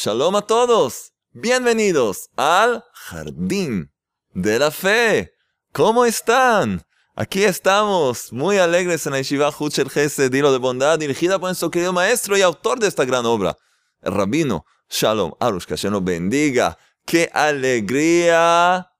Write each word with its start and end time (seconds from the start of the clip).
Shalom 0.00 0.36
a 0.36 0.42
todos. 0.42 1.12
Bienvenidos 1.32 2.30
al 2.36 2.84
Jardín 2.92 3.90
de 4.32 4.60
la 4.60 4.70
Fe. 4.70 5.34
¿Cómo 5.72 6.04
están? 6.04 6.86
Aquí 7.16 7.42
estamos, 7.42 8.32
muy 8.32 8.58
alegres 8.58 9.04
en 9.06 9.14
la 9.14 9.18
Yeshiva 9.18 9.52
Huchel 9.58 9.90
Gesed, 9.90 10.30
Dilo 10.30 10.52
de 10.52 10.58
Bondad, 10.58 11.00
dirigida 11.00 11.40
por 11.40 11.48
nuestro 11.48 11.72
querido 11.72 11.92
maestro 11.92 12.38
y 12.38 12.42
autor 12.42 12.78
de 12.78 12.86
esta 12.86 13.04
gran 13.04 13.26
obra, 13.26 13.56
el 14.00 14.14
rabino 14.14 14.64
Shalom 14.88 15.32
Arush, 15.40 15.64
que 15.64 15.76
se 15.76 15.90
nos 15.90 16.04
bendiga. 16.04 16.78
¡Qué 17.04 17.28
alegría! 17.34 18.92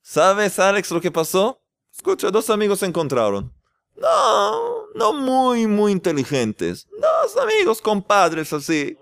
¿Sabes, 0.00 0.58
Alex, 0.58 0.90
lo 0.90 1.02
que 1.02 1.12
pasó? 1.12 1.60
Escucha, 1.94 2.30
dos 2.30 2.48
amigos 2.48 2.78
se 2.78 2.86
encontraron. 2.86 3.52
No, 3.94 4.86
no 4.94 5.12
muy, 5.12 5.66
muy 5.66 5.92
inteligentes. 5.92 6.88
Dos 6.98 7.36
amigos, 7.36 7.82
compadres, 7.82 8.54
así. 8.54 8.96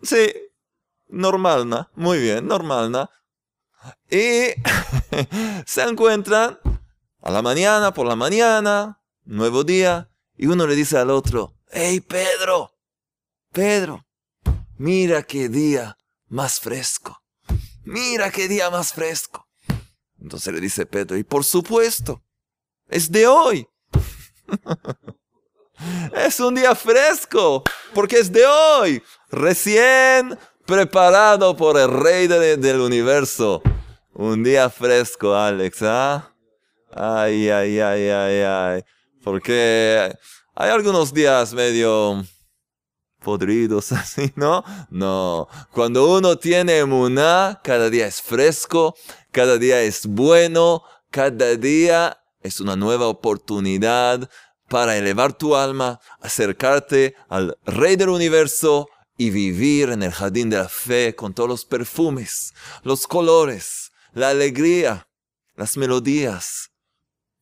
Sí, 0.00 0.32
normal, 1.12 1.68
¿no? 1.68 1.88
Muy 1.94 2.18
bien, 2.18 2.46
normal, 2.46 2.90
¿no? 2.90 3.08
Y 4.10 4.48
se 5.66 5.82
encuentran 5.82 6.58
a 7.20 7.30
la 7.30 7.42
mañana, 7.42 7.92
por 7.92 8.06
la 8.06 8.16
mañana, 8.16 9.00
nuevo 9.24 9.62
día, 9.62 10.10
y 10.36 10.46
uno 10.46 10.66
le 10.66 10.74
dice 10.74 10.98
al 10.98 11.10
otro, 11.10 11.54
hey 11.70 12.00
Pedro, 12.00 12.72
Pedro, 13.52 14.04
mira 14.78 15.22
qué 15.22 15.48
día 15.48 15.96
más 16.28 16.58
fresco, 16.58 17.22
mira 17.84 18.30
qué 18.30 18.48
día 18.48 18.70
más 18.70 18.92
fresco. 18.92 19.46
Entonces 20.20 20.54
le 20.54 20.60
dice 20.60 20.86
Pedro, 20.86 21.16
y 21.16 21.24
por 21.24 21.44
supuesto, 21.44 22.22
es 22.88 23.10
de 23.10 23.26
hoy. 23.26 23.66
es 26.16 26.40
un 26.40 26.54
día 26.54 26.74
fresco, 26.74 27.64
porque 27.92 28.20
es 28.20 28.30
de 28.32 28.46
hoy, 28.46 29.02
recién 29.30 30.38
preparado 30.72 31.54
por 31.54 31.78
el 31.78 31.90
rey 31.90 32.26
del 32.28 32.80
universo. 32.80 33.60
Un 34.14 34.42
día 34.42 34.70
fresco, 34.70 35.34
Alex, 35.34 35.82
¿ah? 35.82 36.32
Ay, 36.90 37.50
ay, 37.50 37.78
ay, 37.78 38.08
ay, 38.08 38.40
ay. 38.40 38.84
Porque 39.22 40.16
hay 40.54 40.70
algunos 40.70 41.12
días 41.12 41.52
medio 41.52 42.24
podridos 43.22 43.92
así, 43.92 44.32
¿no? 44.34 44.64
No. 44.88 45.46
Cuando 45.72 46.10
uno 46.16 46.38
tiene 46.38 46.78
emuná, 46.78 47.60
cada 47.62 47.90
día 47.90 48.06
es 48.06 48.22
fresco, 48.22 48.94
cada 49.30 49.58
día 49.58 49.82
es 49.82 50.06
bueno, 50.06 50.84
cada 51.10 51.54
día 51.56 52.18
es 52.40 52.60
una 52.60 52.76
nueva 52.76 53.08
oportunidad 53.08 54.26
para 54.70 54.96
elevar 54.96 55.34
tu 55.34 55.54
alma, 55.54 56.00
acercarte 56.22 57.14
al 57.28 57.58
Rey 57.66 57.96
del 57.96 58.08
Universo 58.08 58.88
y 59.22 59.30
vivir 59.30 59.90
en 59.90 60.02
el 60.02 60.10
jardín 60.10 60.50
de 60.50 60.56
la 60.56 60.68
fe 60.68 61.14
con 61.14 61.32
todos 61.32 61.48
los 61.48 61.64
perfumes, 61.64 62.54
los 62.82 63.06
colores, 63.06 63.92
la 64.14 64.30
alegría, 64.30 65.06
las 65.54 65.76
melodías, 65.76 66.72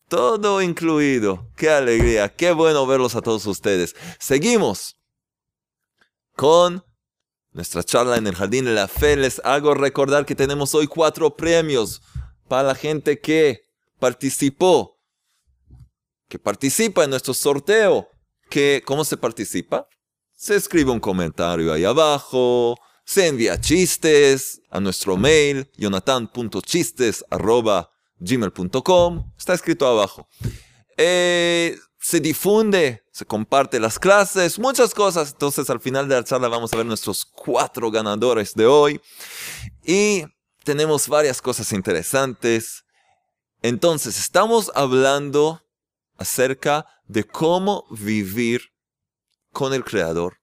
todo 0.06 0.60
incluido. 0.60 1.48
Qué 1.56 1.70
alegría, 1.70 2.28
qué 2.28 2.52
bueno 2.52 2.86
verlos 2.86 3.14
a 3.16 3.22
todos 3.22 3.46
ustedes. 3.46 3.96
Seguimos 4.18 5.00
con 6.36 6.84
nuestra 7.52 7.82
charla 7.82 8.18
en 8.18 8.26
el 8.26 8.34
Jardín 8.34 8.66
de 8.66 8.74
la 8.74 8.86
Fe. 8.86 9.16
Les 9.16 9.40
hago 9.42 9.72
recordar 9.72 10.26
que 10.26 10.34
tenemos 10.34 10.74
hoy 10.74 10.86
cuatro 10.86 11.34
premios 11.34 12.02
para 12.46 12.64
la 12.64 12.74
gente 12.74 13.20
que 13.20 13.62
participó, 13.98 14.98
que 16.28 16.38
participa 16.38 17.04
en 17.04 17.10
nuestro 17.10 17.32
sorteo. 17.32 18.06
Que, 18.50 18.82
¿Cómo 18.84 19.02
se 19.06 19.16
participa? 19.16 19.88
Se 20.40 20.56
escribe 20.56 20.90
un 20.90 21.00
comentario 21.00 21.70
ahí 21.70 21.84
abajo, 21.84 22.74
se 23.04 23.26
envía 23.26 23.60
chistes 23.60 24.62
a 24.70 24.80
nuestro 24.80 25.18
mail, 25.18 25.70
jonathan.chistes 25.76 27.26
gmail.com, 28.18 29.32
está 29.36 29.52
escrito 29.52 29.86
abajo. 29.86 30.26
Eh, 30.96 31.76
se 32.00 32.20
difunde, 32.20 33.02
se 33.12 33.26
comparte 33.26 33.78
las 33.78 33.98
clases, 33.98 34.58
muchas 34.58 34.94
cosas. 34.94 35.32
Entonces 35.32 35.68
al 35.68 35.78
final 35.78 36.08
de 36.08 36.14
la 36.14 36.24
charla 36.24 36.48
vamos 36.48 36.72
a 36.72 36.78
ver 36.78 36.86
nuestros 36.86 37.26
cuatro 37.26 37.90
ganadores 37.90 38.54
de 38.54 38.64
hoy. 38.64 38.98
Y 39.84 40.24
tenemos 40.64 41.06
varias 41.06 41.42
cosas 41.42 41.70
interesantes. 41.70 42.86
Entonces 43.60 44.18
estamos 44.18 44.72
hablando 44.74 45.60
acerca 46.16 46.86
de 47.04 47.24
cómo 47.24 47.84
vivir 47.90 48.70
con 49.52 49.74
el 49.74 49.84
Creador. 49.84 50.38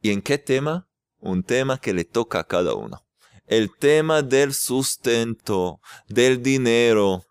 ¿Y 0.00 0.10
en 0.10 0.22
qué 0.22 0.38
tema? 0.38 0.88
Un 1.18 1.42
tema 1.42 1.78
que 1.78 1.92
le 1.92 2.04
toca 2.04 2.40
a 2.40 2.44
cada 2.44 2.74
uno 2.74 3.08
el 3.48 3.74
tema 3.74 4.22
del 4.22 4.54
sustento, 4.54 5.80
del 6.06 6.42
dinero, 6.42 7.24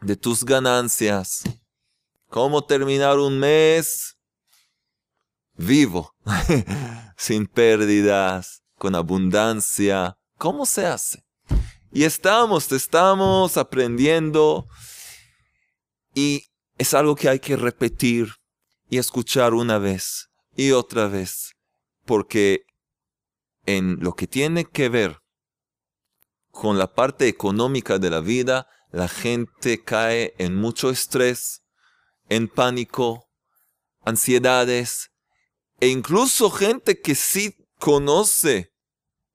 de 0.00 0.16
tus 0.16 0.44
ganancias. 0.44 1.44
¿Cómo 2.28 2.64
terminar 2.64 3.18
un 3.18 3.38
mes 3.38 4.18
vivo, 5.54 6.12
sin 7.16 7.46
pérdidas, 7.46 8.62
con 8.76 8.94
abundancia? 8.96 10.18
¿Cómo 10.36 10.66
se 10.66 10.86
hace? 10.86 11.24
Y 11.92 12.02
estamos, 12.02 12.70
estamos 12.72 13.56
aprendiendo 13.56 14.66
y 16.12 16.44
es 16.76 16.92
algo 16.92 17.14
que 17.14 17.28
hay 17.28 17.38
que 17.38 17.56
repetir 17.56 18.34
y 18.88 18.98
escuchar 18.98 19.54
una 19.54 19.78
vez 19.78 20.28
y 20.56 20.72
otra 20.72 21.08
vez, 21.08 21.52
porque 22.04 22.64
en 23.64 23.98
lo 24.00 24.14
que 24.14 24.26
tiene 24.26 24.64
que 24.64 24.88
ver 24.88 25.18
con 26.50 26.78
la 26.78 26.94
parte 26.94 27.28
económica 27.28 27.98
de 27.98 28.10
la 28.10 28.20
vida, 28.20 28.68
la 28.90 29.08
gente 29.08 29.82
cae 29.82 30.34
en 30.38 30.54
mucho 30.54 30.90
estrés, 30.90 31.62
en 32.28 32.48
pánico, 32.48 33.28
ansiedades, 34.02 35.10
e 35.80 35.88
incluso 35.88 36.50
gente 36.50 37.00
que 37.00 37.14
sí 37.14 37.54
conoce 37.78 38.72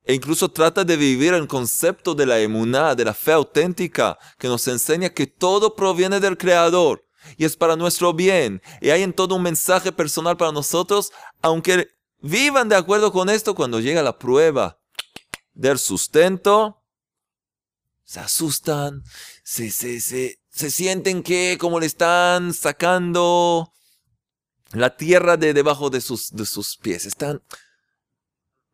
e 0.03 0.15
incluso 0.15 0.49
trata 0.49 0.83
de 0.83 0.97
vivir 0.97 1.33
el 1.33 1.47
concepto 1.47 2.15
de 2.15 2.25
la 2.25 2.39
emuná, 2.39 2.95
de 2.95 3.05
la 3.05 3.13
fe 3.13 3.33
auténtica, 3.33 4.17
que 4.39 4.47
nos 4.47 4.67
enseña 4.67 5.09
que 5.09 5.27
todo 5.27 5.75
proviene 5.75 6.19
del 6.19 6.37
Creador 6.37 7.05
y 7.37 7.45
es 7.45 7.55
para 7.55 7.75
nuestro 7.75 8.13
bien. 8.13 8.61
Y 8.81 8.89
hay 8.89 9.03
en 9.03 9.13
todo 9.13 9.35
un 9.35 9.43
mensaje 9.43 9.91
personal 9.91 10.37
para 10.37 10.51
nosotros, 10.51 11.11
aunque 11.41 11.89
vivan 12.21 12.69
de 12.69 12.75
acuerdo 12.75 13.11
con 13.11 13.29
esto 13.29 13.55
cuando 13.55 13.79
llega 13.79 14.01
la 14.03 14.17
prueba 14.17 14.79
del 15.53 15.79
sustento, 15.79 16.83
se 18.03 18.19
asustan, 18.19 19.03
se, 19.43 19.71
se, 19.71 20.01
se, 20.01 20.39
se 20.49 20.71
sienten 20.71 21.23
que 21.23 21.57
como 21.59 21.79
le 21.79 21.85
están 21.85 22.53
sacando 22.53 23.71
la 24.73 24.95
tierra 24.95 25.37
de 25.37 25.53
debajo 25.53 25.89
de 25.89 26.01
sus, 26.01 26.31
de 26.31 26.45
sus 26.45 26.77
pies. 26.77 27.05
Están, 27.05 27.41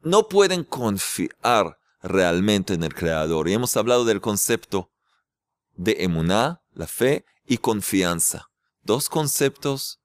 no 0.01 0.27
pueden 0.27 0.63
confiar 0.63 1.77
realmente 2.01 2.73
en 2.73 2.83
el 2.83 2.93
Creador. 2.93 3.47
Y 3.47 3.53
hemos 3.53 3.75
hablado 3.77 4.05
del 4.05 4.21
concepto 4.21 4.91
de 5.75 5.97
emuná, 5.99 6.61
la 6.77 6.87
fe, 6.87 7.25
y 7.45 7.57
confianza. 7.57 8.49
Dos 8.83 9.09
conceptos 9.09 10.01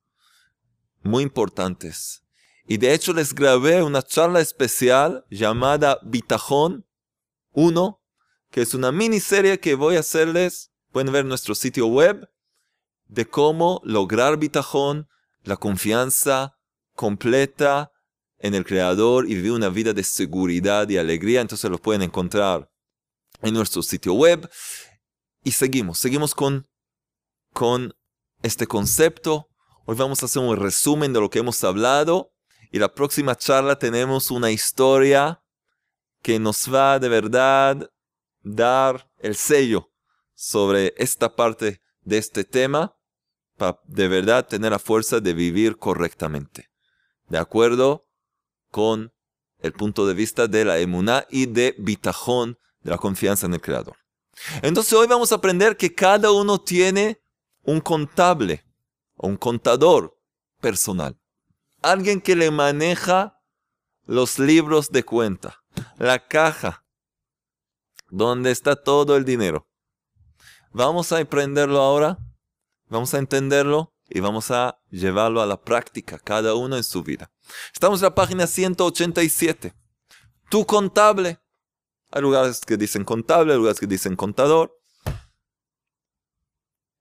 muy 1.03 1.23
importantes. 1.23 2.23
Y 2.67 2.77
de 2.77 2.95
hecho 2.95 3.13
les 3.13 3.35
grabé 3.35 3.83
una 3.83 4.03
charla 4.03 4.41
especial 4.41 5.25
llamada 5.31 5.99
Bitajón 6.03 6.87
1 7.53 8.03
que 8.53 8.61
es 8.61 8.75
una 8.75 8.93
miniserie 8.93 9.59
que 9.59 9.75
voy 9.75 9.97
a 9.97 10.01
hacerles, 10.01 10.71
pueden 10.93 11.11
ver 11.11 11.25
nuestro 11.25 11.55
sitio 11.55 11.87
web, 11.87 12.31
de 13.09 13.27
cómo 13.27 13.81
lograr 13.83 14.37
bitajón, 14.37 15.09
la 15.43 15.57
confianza 15.57 16.59
completa 16.95 17.93
en 18.39 18.55
el 18.55 18.65
Creador 18.65 19.25
y 19.25 19.35
vivir 19.35 19.53
una 19.53 19.71
vida 19.71 19.95
de 19.95 20.05
seguridad 20.05 20.89
y 20.91 20.99
alegría. 20.99 21.41
Entonces 21.41 21.71
lo 21.71 21.79
pueden 21.79 22.03
encontrar 22.03 22.71
en 23.41 23.55
nuestro 23.55 23.83
sitio 23.83 24.13
web. 24.13 24.49
Y 25.45 25.53
seguimos, 25.53 25.99
seguimos 25.99 26.35
con, 26.35 26.69
con 27.53 27.95
este 28.43 28.67
concepto. 28.67 29.49
Hoy 29.85 29.97
vamos 29.97 30.23
a 30.23 30.27
hacer 30.27 30.43
un 30.43 30.57
resumen 30.57 31.13
de 31.13 31.21
lo 31.21 31.31
que 31.31 31.41
hemos 31.41 31.63
hablado. 31.65 32.33
Y 32.71 32.79
la 32.79 32.95
próxima 32.95 33.35
charla 33.35 33.79
tenemos 33.79 34.31
una 34.31 34.51
historia 34.51 35.43
que 36.23 36.39
nos 36.39 36.73
va 36.73 36.99
de 36.99 37.09
verdad 37.09 37.91
dar 38.43 39.11
el 39.19 39.35
sello 39.35 39.91
sobre 40.35 40.95
esta 40.97 41.35
parte 41.35 41.83
de 42.03 42.19
este 42.19 42.45
tema 42.45 42.97
para 43.57 43.81
de 43.85 44.09
verdad 44.09 44.47
tener 44.47 44.73
la 44.73 44.79
fuerza 44.79 45.21
de 45.21 45.35
vivir 45.35 45.77
correctamente. 45.77 46.71
De 47.29 47.39
acuerdo 47.39 48.09
con 48.71 49.13
el 49.59 49.73
punto 49.73 50.07
de 50.07 50.15
vista 50.15 50.47
de 50.47 50.65
la 50.65 50.79
emuná 50.79 51.27
y 51.31 51.47
de 51.47 51.75
bitajón, 51.79 52.59
de 52.81 52.91
la 52.91 52.99
confianza 52.99 53.47
en 53.47 53.55
el 53.55 53.61
Creador. 53.61 54.02
Entonces 54.63 54.93
hoy 54.93 55.07
vamos 55.07 55.33
a 55.33 55.37
aprender 55.37 55.77
que 55.77 55.95
cada 55.95 56.31
uno 56.31 56.61
tiene 56.61 57.21
un 57.63 57.81
contable 57.81 58.65
un 59.23 59.37
contador 59.37 60.19
personal. 60.61 61.19
Alguien 61.81 62.21
que 62.21 62.37
le 62.37 62.51
maneja 62.51 63.41
los 64.05 64.39
libros 64.39 64.91
de 64.91 65.05
cuenta, 65.05 65.63
la 65.97 66.27
caja, 66.27 66.85
donde 68.11 68.51
está 68.51 68.77
todo 68.77 69.17
el 69.17 69.25
dinero. 69.25 69.69
Vamos 70.73 71.13
a 71.13 71.19
aprenderlo 71.19 71.81
ahora, 71.81 72.19
vamos 72.89 73.15
a 73.15 73.19
entenderlo 73.19 73.95
y 74.09 74.21
vamos 74.21 74.51
a 74.51 74.79
llevarlo 74.91 75.41
a 75.41 75.47
la 75.47 75.61
práctica, 75.63 76.19
cada 76.19 76.55
uno 76.55 76.77
en 76.77 76.85
su 76.85 77.03
vida. 77.03 77.31
Estamos 77.73 78.01
en 78.01 78.05
la 78.05 78.15
página 78.15 78.47
187. 78.47 79.75
Tu 80.51 80.67
contable. 80.67 81.39
Hay 82.13 82.21
lugares 82.21 82.61
que 82.61 82.77
dicen 82.77 83.05
contable, 83.05 83.53
hay 83.53 83.59
lugares 83.59 83.81
que 83.81 83.87
dicen 83.87 84.17
contador. 84.17 84.79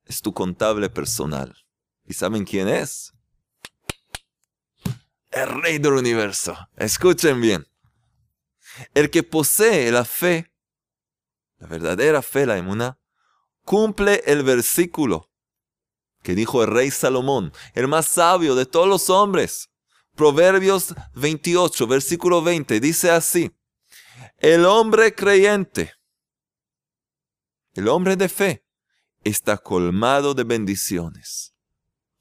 Es 0.05 0.21
tu 0.21 0.33
contable 0.33 0.89
personal. 0.89 1.53
¿Y 2.05 2.13
saben 2.13 2.45
quién 2.45 2.69
es? 2.69 3.13
El 5.29 5.49
rey 5.61 5.79
del 5.79 5.93
universo. 5.93 6.57
Escuchen 6.77 7.41
bien. 7.41 7.67
El 8.93 9.09
que 9.09 9.23
posee 9.23 9.91
la 9.91 10.05
fe, 10.05 10.49
la 11.57 11.67
verdadera 11.67 12.21
fe, 12.21 12.45
la 12.45 12.57
emuna, 12.57 12.97
cumple 13.65 14.23
el 14.25 14.43
versículo 14.43 15.29
que 16.23 16.35
dijo 16.35 16.63
el 16.63 16.69
rey 16.71 16.89
Salomón, 16.89 17.51
el 17.73 17.87
más 17.87 18.07
sabio 18.07 18.55
de 18.55 18.65
todos 18.65 18.87
los 18.87 19.09
hombres. 19.09 19.69
Proverbios 20.15 20.93
28, 21.15 21.87
versículo 21.87 22.41
20, 22.41 22.79
dice 22.79 23.11
así, 23.11 23.51
el 24.41 24.65
hombre 24.65 25.13
creyente, 25.13 25.93
el 27.73 27.87
hombre 27.87 28.15
de 28.15 28.27
fe, 28.27 28.65
está 29.23 29.57
colmado 29.57 30.33
de 30.33 30.43
bendiciones. 30.43 31.53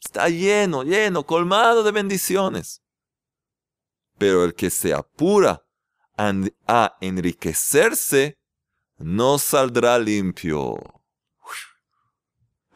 Está 0.02 0.28
lleno, 0.28 0.82
lleno, 0.82 1.24
colmado 1.24 1.82
de 1.82 1.92
bendiciones. 1.92 2.82
Pero 4.18 4.44
el 4.44 4.54
que 4.54 4.70
se 4.70 4.92
apura 4.92 5.64
a 6.16 6.96
enriquecerse, 7.00 8.38
no 8.98 9.38
saldrá 9.38 9.98
limpio. 9.98 10.76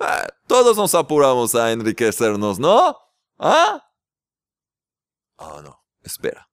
Ah, 0.01 0.27
todos 0.47 0.77
nos 0.77 0.95
apuramos 0.95 1.55
a 1.55 1.71
enriquecernos, 1.71 2.59
¿no? 2.59 2.97
¿Ah? 3.39 3.83
Oh, 5.37 5.61
no. 5.61 5.85
Espera. 6.03 6.49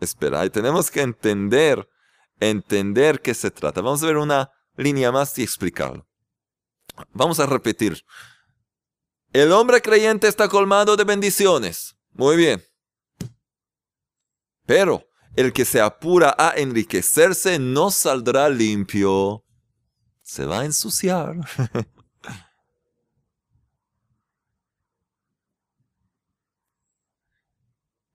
Espera. 0.00 0.44
Y 0.44 0.50
tenemos 0.50 0.90
que 0.90 1.02
entender, 1.02 1.88
entender 2.40 3.20
qué 3.20 3.34
se 3.34 3.50
trata. 3.50 3.80
Vamos 3.80 4.02
a 4.02 4.06
ver 4.06 4.16
una 4.16 4.50
línea 4.76 5.12
más 5.12 5.38
y 5.38 5.42
explicarlo. 5.42 6.06
Vamos 7.12 7.40
a 7.40 7.46
repetir. 7.46 8.04
El 9.32 9.52
hombre 9.52 9.82
creyente 9.82 10.28
está 10.28 10.48
colmado 10.48 10.96
de 10.96 11.04
bendiciones. 11.04 11.96
Muy 12.12 12.36
bien. 12.36 12.62
Pero 14.66 15.04
el 15.36 15.52
que 15.52 15.64
se 15.64 15.80
apura 15.80 16.34
a 16.38 16.54
enriquecerse 16.56 17.58
no 17.58 17.90
saldrá 17.90 18.48
limpio. 18.48 19.44
Se 20.22 20.46
va 20.46 20.60
a 20.60 20.64
ensuciar. 20.64 21.36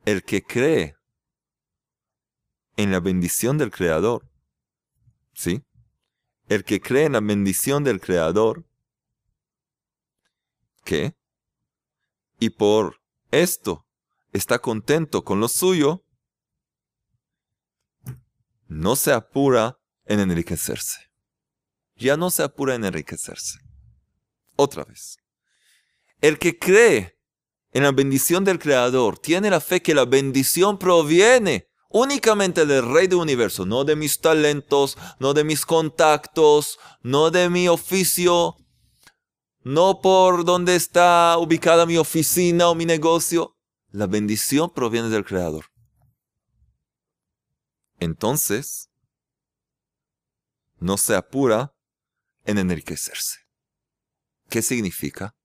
el 0.05 0.23
que 0.23 0.41
cree 0.43 0.95
en 2.79 2.91
la 2.91 3.01
bendición 3.01 3.57
del 3.57 3.71
Creador, 3.71 4.25
¿sí? 5.33 5.65
El 6.47 6.63
que 6.63 6.79
cree 6.79 7.03
en 7.03 7.11
la 7.11 7.19
bendición 7.19 7.83
del 7.83 7.99
Creador, 7.99 8.65
¿qué? 10.85 11.13
Y 12.39 12.51
por 12.51 13.01
esto 13.31 13.85
está 14.31 14.59
contento 14.59 15.25
con 15.25 15.41
lo 15.41 15.49
suyo, 15.49 16.05
no 18.67 18.95
se 18.95 19.11
apura 19.11 19.77
en 20.05 20.21
enriquecerse. 20.21 21.11
Ya 21.97 22.15
no 22.15 22.29
se 22.29 22.43
apura 22.43 22.75
en 22.75 22.85
enriquecerse. 22.85 23.59
Otra 24.55 24.85
vez. 24.85 25.17
El 26.21 26.39
que 26.39 26.57
cree 26.57 27.19
en 27.73 27.83
la 27.83 27.91
bendición 27.91 28.45
del 28.45 28.57
Creador, 28.57 29.19
tiene 29.19 29.49
la 29.49 29.59
fe 29.59 29.81
que 29.81 29.93
la 29.93 30.05
bendición 30.05 30.79
proviene 30.79 31.68
únicamente 31.89 32.65
del 32.65 32.91
Rey 32.91 33.07
del 33.07 33.19
Universo, 33.19 33.65
no 33.65 33.83
de 33.83 33.95
mis 33.95 34.19
talentos, 34.19 34.97
no 35.19 35.33
de 35.33 35.43
mis 35.43 35.65
contactos, 35.65 36.79
no 37.01 37.31
de 37.31 37.49
mi 37.49 37.67
oficio, 37.67 38.55
no 39.63 39.99
por 40.01 40.45
dónde 40.45 40.75
está 40.75 41.37
ubicada 41.37 41.85
mi 41.85 41.97
oficina 41.97 42.69
o 42.69 42.75
mi 42.75 42.85
negocio. 42.85 43.57
La 43.91 44.07
bendición 44.07 44.71
proviene 44.71 45.09
del 45.09 45.25
Creador. 45.25 45.65
Entonces, 47.99 48.89
no 50.77 50.97
se 50.97 51.15
apura 51.15 51.75
en 52.45 52.57
enriquecerse. 52.57 53.39
¿Qué 54.49 54.61
significa? 54.61 55.35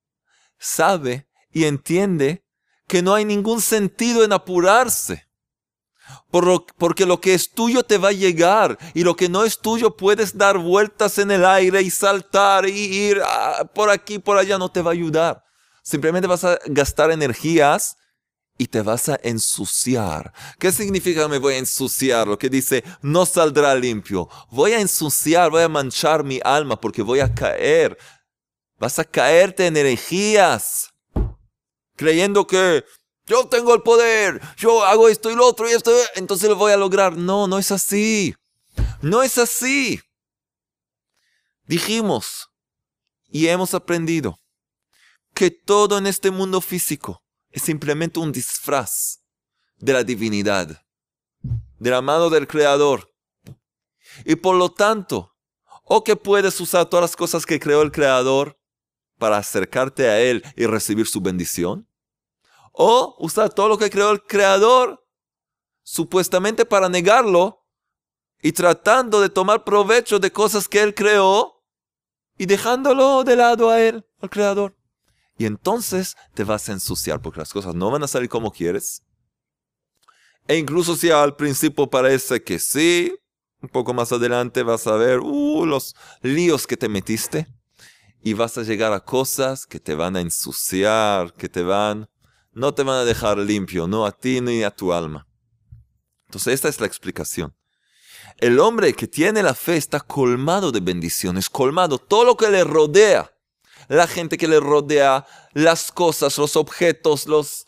Sabe 0.58 1.28
y 1.50 1.64
entiende 1.64 2.44
que 2.86 3.02
no 3.02 3.14
hay 3.14 3.24
ningún 3.24 3.60
sentido 3.60 4.24
en 4.24 4.32
apurarse. 4.32 5.28
Porque 6.78 7.06
lo 7.06 7.20
que 7.20 7.34
es 7.34 7.50
tuyo 7.50 7.82
te 7.84 7.98
va 7.98 8.08
a 8.08 8.12
llegar 8.12 8.78
y 8.92 9.04
lo 9.04 9.14
que 9.16 9.28
no 9.28 9.44
es 9.44 9.58
tuyo 9.58 9.96
puedes 9.96 10.36
dar 10.36 10.58
vueltas 10.58 11.18
en 11.18 11.30
el 11.30 11.44
aire 11.44 11.82
y 11.82 11.90
saltar 11.90 12.68
y 12.68 12.72
ir 12.72 13.22
ah, 13.24 13.64
por 13.74 13.90
aquí, 13.90 14.18
por 14.18 14.36
allá, 14.36 14.58
no 14.58 14.68
te 14.68 14.82
va 14.82 14.90
a 14.90 14.94
ayudar. 14.94 15.44
Simplemente 15.82 16.26
vas 16.26 16.44
a 16.44 16.58
gastar 16.66 17.10
energías 17.10 17.96
y 18.56 18.66
te 18.66 18.82
vas 18.82 19.08
a 19.08 19.18
ensuciar. 19.22 20.32
¿Qué 20.58 20.72
significa 20.72 21.28
me 21.28 21.38
voy 21.38 21.54
a 21.54 21.58
ensuciar? 21.58 22.26
Lo 22.26 22.38
que 22.38 22.48
dice, 22.48 22.84
no 23.02 23.26
saldrá 23.26 23.74
limpio. 23.74 24.28
Voy 24.50 24.72
a 24.72 24.80
ensuciar, 24.80 25.50
voy 25.50 25.62
a 25.62 25.68
manchar 25.68 26.24
mi 26.24 26.40
alma 26.44 26.80
porque 26.80 27.02
voy 27.02 27.20
a 27.20 27.32
caer. 27.34 27.98
Vas 28.78 28.98
a 28.98 29.04
caerte 29.04 29.66
en 29.66 29.76
energías 29.76 30.90
creyendo 31.96 32.46
que 32.46 32.84
yo 33.26 33.46
tengo 33.48 33.74
el 33.74 33.82
poder, 33.82 34.40
yo 34.56 34.84
hago 34.84 35.08
esto 35.08 35.30
y 35.30 35.34
lo 35.34 35.46
otro 35.46 35.68
y 35.68 35.72
esto, 35.72 35.90
entonces 36.14 36.48
lo 36.48 36.56
voy 36.56 36.72
a 36.72 36.76
lograr. 36.76 37.16
No, 37.16 37.46
no 37.46 37.58
es 37.58 37.70
así. 37.70 38.34
No 39.00 39.22
es 39.22 39.38
así. 39.38 40.00
Dijimos 41.66 42.50
y 43.28 43.48
hemos 43.48 43.74
aprendido 43.74 44.38
que 45.32 45.50
todo 45.50 45.98
en 45.98 46.06
este 46.06 46.30
mundo 46.30 46.60
físico 46.60 47.22
es 47.50 47.62
simplemente 47.62 48.18
un 48.20 48.32
disfraz 48.32 49.20
de 49.76 49.92
la 49.92 50.04
divinidad, 50.04 50.84
de 51.40 51.90
la 51.90 52.02
mano 52.02 52.30
del 52.30 52.46
Creador. 52.46 53.12
Y 54.24 54.36
por 54.36 54.56
lo 54.56 54.70
tanto, 54.70 55.34
o 55.84 56.04
que 56.04 56.16
puedes 56.16 56.60
usar 56.60 56.86
todas 56.86 57.02
las 57.02 57.16
cosas 57.16 57.46
que 57.46 57.58
creó 57.60 57.82
el 57.82 57.92
Creador 57.92 58.58
para 59.18 59.38
acercarte 59.38 60.08
a 60.08 60.20
Él 60.20 60.44
y 60.56 60.66
recibir 60.66 61.06
su 61.06 61.20
bendición. 61.20 61.88
O 62.76 63.16
usar 63.18 63.54
todo 63.54 63.68
lo 63.68 63.78
que 63.78 63.88
creó 63.88 64.10
el 64.10 64.22
Creador 64.22 65.02
supuestamente 65.82 66.66
para 66.66 66.88
negarlo 66.88 67.64
y 68.42 68.52
tratando 68.52 69.20
de 69.20 69.30
tomar 69.30 69.64
provecho 69.64 70.18
de 70.18 70.32
cosas 70.32 70.68
que 70.68 70.82
Él 70.82 70.94
creó 70.94 71.62
y 72.36 72.46
dejándolo 72.46 73.22
de 73.24 73.36
lado 73.36 73.70
a 73.70 73.80
Él, 73.80 74.04
al 74.20 74.28
Creador. 74.28 74.76
Y 75.38 75.46
entonces 75.46 76.16
te 76.34 76.44
vas 76.44 76.68
a 76.68 76.72
ensuciar 76.72 77.22
porque 77.22 77.40
las 77.40 77.52
cosas 77.52 77.74
no 77.74 77.90
van 77.90 78.02
a 78.02 78.08
salir 78.08 78.28
como 78.28 78.50
quieres. 78.50 79.02
E 80.46 80.56
incluso 80.58 80.96
si 80.96 81.10
al 81.10 81.36
principio 81.36 81.88
parece 81.88 82.42
que 82.42 82.58
sí, 82.58 83.14
un 83.62 83.68
poco 83.68 83.94
más 83.94 84.12
adelante 84.12 84.62
vas 84.62 84.86
a 84.86 84.96
ver 84.96 85.20
uh, 85.20 85.64
los 85.64 85.94
líos 86.22 86.66
que 86.66 86.76
te 86.76 86.88
metiste 86.88 87.46
y 88.22 88.34
vas 88.34 88.58
a 88.58 88.62
llegar 88.62 88.92
a 88.92 89.00
cosas 89.00 89.64
que 89.64 89.80
te 89.80 89.94
van 89.94 90.16
a 90.16 90.20
ensuciar, 90.20 91.32
que 91.32 91.48
te 91.48 91.62
van, 91.62 92.08
no 92.54 92.72
te 92.72 92.82
van 92.82 93.00
a 93.00 93.04
dejar 93.04 93.38
limpio, 93.38 93.86
no 93.86 94.06
a 94.06 94.12
ti 94.12 94.40
ni 94.40 94.62
a 94.62 94.70
tu 94.70 94.92
alma. 94.92 95.26
Entonces 96.26 96.54
esta 96.54 96.68
es 96.68 96.80
la 96.80 96.86
explicación. 96.86 97.54
El 98.38 98.58
hombre 98.58 98.94
que 98.94 99.06
tiene 99.06 99.42
la 99.42 99.54
fe 99.54 99.76
está 99.76 100.00
colmado 100.00 100.72
de 100.72 100.80
bendiciones, 100.80 101.50
colmado 101.50 101.98
todo 101.98 102.24
lo 102.24 102.36
que 102.36 102.48
le 102.48 102.64
rodea, 102.64 103.30
la 103.88 104.06
gente 104.06 104.38
que 104.38 104.48
le 104.48 104.60
rodea, 104.60 105.26
las 105.52 105.92
cosas, 105.92 106.38
los 106.38 106.56
objetos, 106.56 107.26
los 107.26 107.66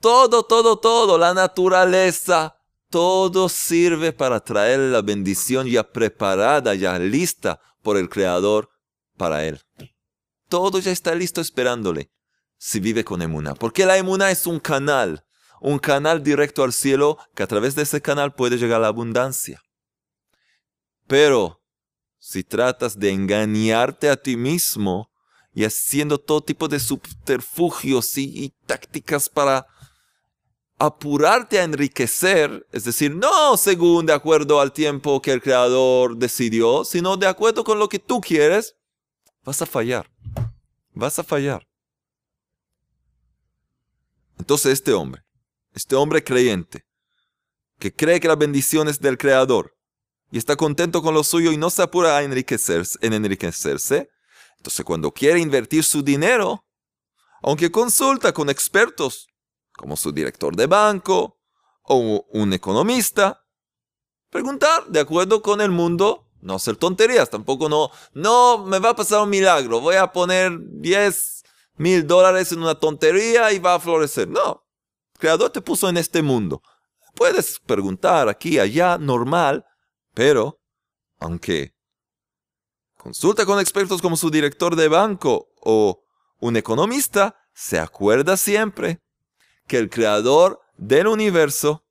todo, 0.00 0.42
todo, 0.44 0.78
todo, 0.78 1.18
la 1.18 1.34
naturaleza, 1.34 2.56
todo 2.90 3.48
sirve 3.48 4.12
para 4.12 4.40
traer 4.40 4.78
la 4.78 5.02
bendición 5.02 5.66
ya 5.66 5.90
preparada, 5.90 6.74
ya 6.74 6.98
lista 6.98 7.60
por 7.82 7.96
el 7.96 8.08
Creador 8.08 8.70
para 9.16 9.44
él. 9.44 9.60
Todo 10.48 10.78
ya 10.78 10.90
está 10.90 11.14
listo 11.14 11.40
esperándole 11.40 12.10
si 12.64 12.78
vive 12.78 13.02
con 13.02 13.20
emuna. 13.20 13.56
Porque 13.56 13.84
la 13.84 13.98
emuna 13.98 14.30
es 14.30 14.46
un 14.46 14.60
canal, 14.60 15.24
un 15.60 15.80
canal 15.80 16.22
directo 16.22 16.62
al 16.62 16.72
cielo 16.72 17.18
que 17.34 17.42
a 17.42 17.48
través 17.48 17.74
de 17.74 17.82
ese 17.82 18.00
canal 18.00 18.34
puede 18.34 18.56
llegar 18.56 18.76
a 18.76 18.82
la 18.82 18.86
abundancia. 18.86 19.60
Pero 21.08 21.60
si 22.20 22.44
tratas 22.44 22.96
de 23.00 23.10
engañarte 23.10 24.08
a 24.08 24.16
ti 24.16 24.36
mismo 24.36 25.10
y 25.52 25.64
haciendo 25.64 26.18
todo 26.18 26.40
tipo 26.40 26.68
de 26.68 26.78
subterfugios 26.78 28.16
y, 28.16 28.44
y 28.44 28.50
tácticas 28.64 29.28
para 29.28 29.66
apurarte 30.78 31.58
a 31.58 31.64
enriquecer, 31.64 32.64
es 32.70 32.84
decir, 32.84 33.12
no 33.12 33.56
según 33.56 34.06
de 34.06 34.12
acuerdo 34.12 34.60
al 34.60 34.72
tiempo 34.72 35.20
que 35.20 35.32
el 35.32 35.42
creador 35.42 36.16
decidió, 36.16 36.84
sino 36.84 37.16
de 37.16 37.26
acuerdo 37.26 37.64
con 37.64 37.80
lo 37.80 37.88
que 37.88 37.98
tú 37.98 38.20
quieres, 38.20 38.76
vas 39.42 39.60
a 39.62 39.66
fallar. 39.66 40.08
Vas 40.94 41.18
a 41.18 41.24
fallar. 41.24 41.66
Entonces 44.42 44.72
este 44.72 44.92
hombre, 44.92 45.22
este 45.72 45.94
hombre 45.94 46.24
creyente, 46.24 46.84
que 47.78 47.94
cree 47.94 48.18
que 48.18 48.26
la 48.26 48.34
bendición 48.34 48.88
es 48.88 48.98
del 48.98 49.16
creador 49.16 49.76
y 50.32 50.38
está 50.38 50.56
contento 50.56 51.00
con 51.00 51.14
lo 51.14 51.22
suyo 51.22 51.52
y 51.52 51.56
no 51.56 51.70
se 51.70 51.80
apura 51.80 52.16
a 52.16 52.24
enriquecerse, 52.24 52.98
en 53.02 53.12
enriquecerse, 53.12 54.08
entonces 54.56 54.84
cuando 54.84 55.12
quiere 55.12 55.38
invertir 55.38 55.84
su 55.84 56.02
dinero, 56.02 56.66
aunque 57.40 57.70
consulta 57.70 58.32
con 58.32 58.50
expertos, 58.50 59.28
como 59.76 59.96
su 59.96 60.10
director 60.10 60.56
de 60.56 60.66
banco 60.66 61.38
o 61.84 62.26
un 62.32 62.52
economista. 62.52 63.44
Preguntar 64.28 64.88
de 64.88 64.98
acuerdo 64.98 65.40
con 65.40 65.60
el 65.60 65.70
mundo, 65.70 66.26
no 66.40 66.56
hacer 66.56 66.74
tonterías, 66.74 67.30
tampoco 67.30 67.68
no, 67.68 67.92
no 68.12 68.58
me 68.66 68.80
va 68.80 68.90
a 68.90 68.96
pasar 68.96 69.22
un 69.22 69.30
milagro, 69.30 69.80
voy 69.80 69.94
a 69.94 70.10
poner 70.10 70.50
10 70.58 71.41
mil 71.82 72.06
dólares 72.06 72.52
en 72.52 72.60
una 72.60 72.76
tontería 72.76 73.52
y 73.52 73.58
va 73.58 73.74
a 73.74 73.80
florecer. 73.80 74.28
No, 74.28 74.64
el 75.14 75.18
creador 75.18 75.50
te 75.50 75.60
puso 75.60 75.88
en 75.88 75.96
este 75.96 76.22
mundo. 76.22 76.62
Puedes 77.16 77.58
preguntar 77.58 78.28
aquí, 78.28 78.60
allá, 78.60 78.98
normal, 78.98 79.66
pero 80.14 80.60
aunque 81.18 81.74
consulta 82.96 83.44
con 83.44 83.58
expertos 83.58 84.00
como 84.00 84.16
su 84.16 84.30
director 84.30 84.76
de 84.76 84.86
banco 84.86 85.48
o 85.60 86.04
un 86.38 86.56
economista, 86.56 87.36
se 87.52 87.80
acuerda 87.80 88.36
siempre 88.36 89.02
que 89.66 89.78
el 89.78 89.90
creador 89.90 90.60
del 90.76 91.08
universo 91.08 91.84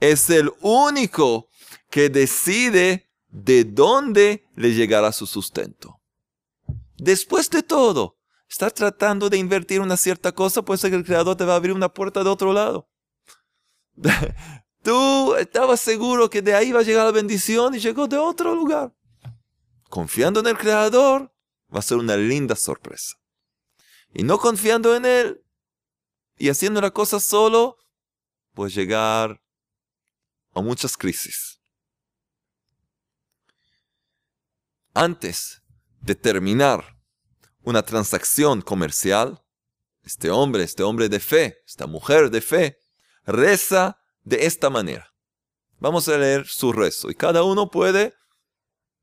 es 0.00 0.30
el 0.30 0.50
único 0.60 1.48
que 1.90 2.08
decide 2.08 3.10
de 3.28 3.64
dónde 3.64 4.48
le 4.56 4.72
llegará 4.72 5.12
su 5.12 5.26
sustento. 5.26 6.00
Después 6.96 7.50
de 7.50 7.62
todo, 7.62 8.16
estás 8.52 8.74
tratando 8.74 9.30
de 9.30 9.38
invertir 9.38 9.80
una 9.80 9.96
cierta 9.96 10.30
cosa, 10.30 10.60
puede 10.60 10.76
ser 10.76 10.90
que 10.90 10.96
el 10.96 11.04
creador 11.04 11.36
te 11.36 11.44
va 11.44 11.54
a 11.54 11.56
abrir 11.56 11.72
una 11.72 11.88
puerta 11.88 12.22
de 12.22 12.28
otro 12.28 12.52
lado. 12.52 12.86
Tú 14.82 15.34
estabas 15.36 15.80
seguro 15.80 16.28
que 16.28 16.42
de 16.42 16.54
ahí 16.54 16.70
va 16.70 16.80
a 16.80 16.82
llegar 16.82 17.06
la 17.06 17.12
bendición 17.12 17.74
y 17.74 17.78
llegó 17.78 18.06
de 18.06 18.18
otro 18.18 18.54
lugar. 18.54 18.94
Confiando 19.88 20.40
en 20.40 20.48
el 20.48 20.58
creador, 20.58 21.34
va 21.74 21.78
a 21.78 21.82
ser 21.82 21.96
una 21.96 22.14
linda 22.14 22.54
sorpresa. 22.54 23.16
Y 24.12 24.22
no 24.22 24.38
confiando 24.38 24.94
en 24.94 25.06
él, 25.06 25.44
y 26.36 26.50
haciendo 26.50 26.82
la 26.82 26.90
cosa 26.90 27.20
solo, 27.20 27.78
puede 28.52 28.70
llegar 28.70 29.42
a 30.52 30.60
muchas 30.60 30.98
crisis. 30.98 31.58
Antes 34.92 35.62
de 36.00 36.14
terminar 36.14 37.01
una 37.64 37.82
transacción 37.82 38.60
comercial, 38.62 39.42
este 40.02 40.30
hombre, 40.30 40.64
este 40.64 40.82
hombre 40.82 41.08
de 41.08 41.20
fe, 41.20 41.58
esta 41.66 41.86
mujer 41.86 42.30
de 42.30 42.40
fe, 42.40 42.78
reza 43.24 43.98
de 44.22 44.46
esta 44.46 44.70
manera. 44.70 45.12
Vamos 45.78 46.08
a 46.08 46.16
leer 46.16 46.46
su 46.46 46.72
rezo 46.72 47.10
y 47.10 47.14
cada 47.14 47.42
uno 47.42 47.70
puede 47.70 48.14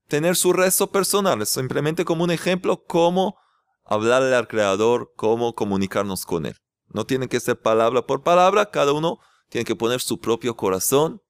tener 0.08 0.36
su 0.36 0.54
rezo 0.54 0.92
personal, 0.92 1.46
simplemente 1.46 2.06
como 2.06 2.24
un 2.24 2.32
ejemplo 2.32 2.84
cómo 2.86 3.38
hablarle 3.84 4.36
al 4.36 4.48
Creador, 4.48 5.12
cómo 5.16 5.56
comunicarnos 5.56 6.25
con 6.25 6.46
Él. 6.46 6.56
No 6.88 7.06
tiene 7.06 7.28
que 7.28 7.39
ser 7.39 7.60
palabra 7.60 8.06
por 8.06 8.24
palabra, 8.24 8.70
cada 8.70 8.94
uno 8.94 9.20
tiene 9.50 9.66
que 9.66 9.75
poner 9.75 10.01
su 10.01 10.20
propio 10.20 10.56
corazón, 10.56 11.22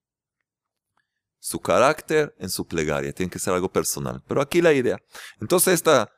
su 1.39 1.59
carácter 1.59 2.35
en 2.37 2.49
su 2.49 2.65
plegaria, 2.67 3.13
tiene 3.13 3.29
que 3.29 3.39
ser 3.39 3.53
algo 3.53 3.71
personal. 3.71 4.21
Pero 4.27 4.41
aquí 4.41 4.61
la 4.61 4.73
idea. 4.73 4.99
Entonces 5.39 5.73
esta 5.73 6.11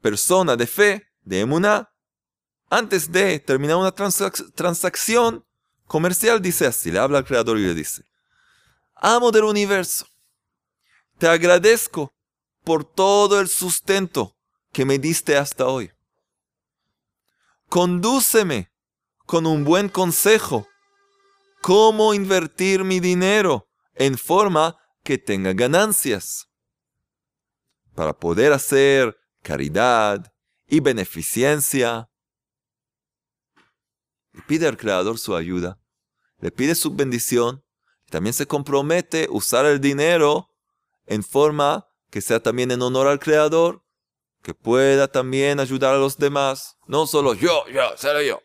persona 0.00 0.56
de 0.56 0.66
fe, 0.66 1.06
de 1.22 1.40
emuná, 1.40 1.90
antes 2.70 3.10
de 3.10 3.38
terminar 3.40 3.76
una 3.76 3.92
transacción 3.92 5.44
comercial, 5.86 6.40
dice 6.40 6.66
así, 6.66 6.90
le 6.90 6.98
habla 6.98 7.18
al 7.18 7.24
Creador 7.24 7.58
y 7.58 7.66
le 7.66 7.74
dice, 7.74 8.04
amo 8.94 9.30
del 9.30 9.44
universo, 9.44 10.06
te 11.18 11.26
agradezco 11.26 12.14
por 12.64 12.84
todo 12.84 13.40
el 13.40 13.48
sustento 13.48 14.36
que 14.72 14.84
me 14.84 14.98
diste 14.98 15.36
hasta 15.36 15.66
hoy. 15.66 15.90
Condúceme 17.68 18.70
con 19.26 19.46
un 19.46 19.64
buen 19.64 19.88
consejo 19.88 20.68
cómo 21.60 22.14
invertir 22.14 22.84
mi 22.84 23.00
dinero 23.00 23.68
en 23.94 24.16
forma 24.16 24.76
que 25.02 25.18
tenga 25.18 25.52
ganancias. 25.52 26.48
Para 27.94 28.12
poder 28.12 28.52
hacer 28.52 29.17
caridad 29.48 30.30
y 30.66 30.80
beneficencia. 30.80 32.10
Le 34.32 34.42
pide 34.42 34.68
al 34.68 34.76
Creador 34.76 35.18
su 35.18 35.34
ayuda, 35.34 35.80
le 36.38 36.50
pide 36.50 36.74
su 36.74 36.94
bendición, 36.94 37.64
también 38.10 38.34
se 38.34 38.46
compromete 38.46 39.24
a 39.24 39.30
usar 39.30 39.64
el 39.64 39.80
dinero 39.80 40.50
en 41.06 41.22
forma 41.22 41.88
que 42.10 42.20
sea 42.20 42.40
también 42.40 42.70
en 42.72 42.82
honor 42.82 43.06
al 43.06 43.20
Creador, 43.20 43.82
que 44.42 44.52
pueda 44.52 45.08
también 45.08 45.60
ayudar 45.60 45.94
a 45.94 45.98
los 45.98 46.18
demás, 46.18 46.76
no 46.86 47.06
solo 47.06 47.32
yo, 47.32 47.66
yo, 47.68 47.96
seré 47.96 48.26
yo 48.28 48.42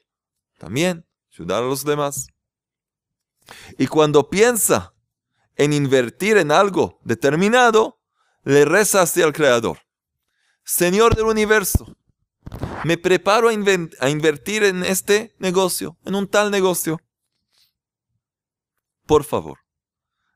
también 0.57 1.05
ayudar 1.33 1.63
a 1.63 1.65
los 1.65 1.83
demás. 1.83 2.27
Y 3.77 3.87
cuando 3.87 4.29
piensa 4.29 4.93
en 5.57 5.73
invertir 5.73 6.37
en 6.37 6.53
algo 6.53 7.01
determinado, 7.03 7.99
le 8.45 8.63
reza 8.63 9.01
hacia 9.01 9.25
el 9.25 9.33
Creador. 9.33 9.79
Señor 10.63 11.15
del 11.15 11.25
universo, 11.25 11.97
me 12.83 12.97
preparo 12.97 13.49
a, 13.49 13.53
invertir 14.09 14.63
en 14.63 14.83
este 14.83 15.35
negocio, 15.39 15.97
en 16.05 16.15
un 16.15 16.27
tal 16.27 16.51
negocio. 16.51 16.99
Por 19.05 19.23
favor, 19.23 19.59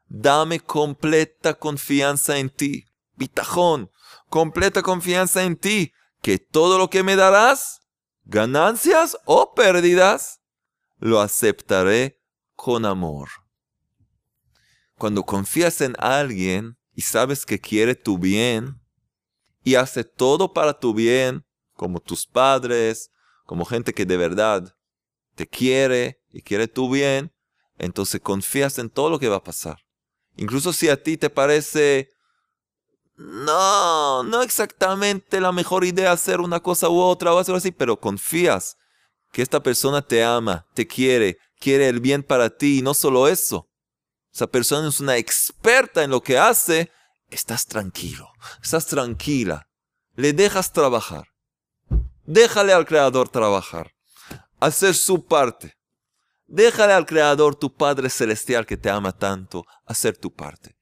dame 0.08 0.60
completa 0.60 1.54
confianza 1.54 2.38
en 2.38 2.50
ti, 2.50 2.86
bitajón, 3.16 3.92
completa 4.30 4.82
confianza 4.82 5.44
en 5.44 5.56
ti, 5.56 5.94
que 6.22 6.40
todo 6.40 6.78
lo 6.78 6.90
que 6.90 7.04
me 7.04 7.16
darás 7.16 7.82
ganancias 8.26 9.18
o 9.26 9.54
pérdidas, 9.54 10.42
lo 11.00 11.22
aceptaré 11.22 12.22
con 12.56 12.86
amor. 12.86 13.30
Cuando 14.98 15.24
confías 15.24 15.80
en 15.82 15.96
alguien 16.00 16.78
y 16.94 17.04
sabes 17.04 17.46
que 17.46 17.60
quiere 17.60 17.96
tu 17.96 18.18
bien 18.18 18.82
y 19.68 19.76
hace 19.76 20.06
todo 20.06 20.54
para 20.54 20.80
tu 20.80 20.94
bien, 20.94 21.46
como 21.74 22.00
tus 22.00 22.26
padres, 22.26 23.12
como 23.46 23.66
gente 23.66 23.94
que 23.94 24.06
de 24.06 24.16
verdad 24.16 24.74
te 25.36 25.46
quiere 25.46 26.22
y 26.32 26.42
quiere 26.42 26.70
tu 26.70 26.90
bien, 26.90 27.34
entonces 27.78 28.22
confías 28.22 28.80
en 28.80 28.90
todo 28.90 29.10
lo 29.10 29.20
que 29.20 29.28
va 29.28 29.36
a 29.36 29.44
pasar. 29.44 29.80
Incluso 30.38 30.72
si 30.72 30.88
a 30.88 31.04
ti 31.04 31.18
te 31.18 31.30
parece 31.30 32.12
no, 33.18 34.24
no 34.24 34.42
exactamente 34.42 35.42
la 35.42 35.52
mejor 35.52 35.84
idea 35.84 36.14
hacer 36.14 36.40
una 36.40 36.62
cosa 36.62 36.88
u 36.88 37.02
otra 37.02 37.34
o 37.34 37.38
hacer 37.38 37.56
así, 37.56 37.72
pero 37.72 38.00
confías 38.00 38.78
que 39.34 39.42
esta 39.42 39.62
persona 39.62 40.02
te 40.02 40.24
ama, 40.24 40.66
te 40.76 40.88
quiere, 40.88 41.40
quiere 41.60 41.90
el 41.90 42.00
bien 42.00 42.24
para 42.24 42.50
ti 42.50 42.80
y 42.80 42.82
no 42.82 42.94
solo 42.94 43.28
eso. 43.28 43.68
Esa 44.34 44.48
persona 44.48 44.88
es 44.88 45.02
una 45.02 45.18
experta 45.18 46.06
en 46.06 46.12
lo 46.12 46.22
que 46.22 46.38
hace, 46.38 46.90
estás 47.30 47.66
tranquilo, 47.66 48.32
estás 48.62 48.88
tranquila, 48.88 49.68
le 50.16 50.34
dejas 50.34 50.72
trabajar. 50.72 51.28
Déjale 52.26 52.74
al 52.74 52.86
Creador 52.86 53.30
trabajar, 53.30 53.94
hacer 54.60 54.94
su 54.94 55.26
parte. 55.26 55.74
Déjale 56.46 56.94
al 56.94 57.06
Creador, 57.06 57.56
tu 57.56 57.74
Padre 57.74 58.10
Celestial 58.10 58.66
que 58.66 58.78
te 58.78 58.90
ama 58.90 59.12
tanto, 59.12 59.66
hacer 59.86 60.18
tu 60.18 60.34
parte. 60.34 60.76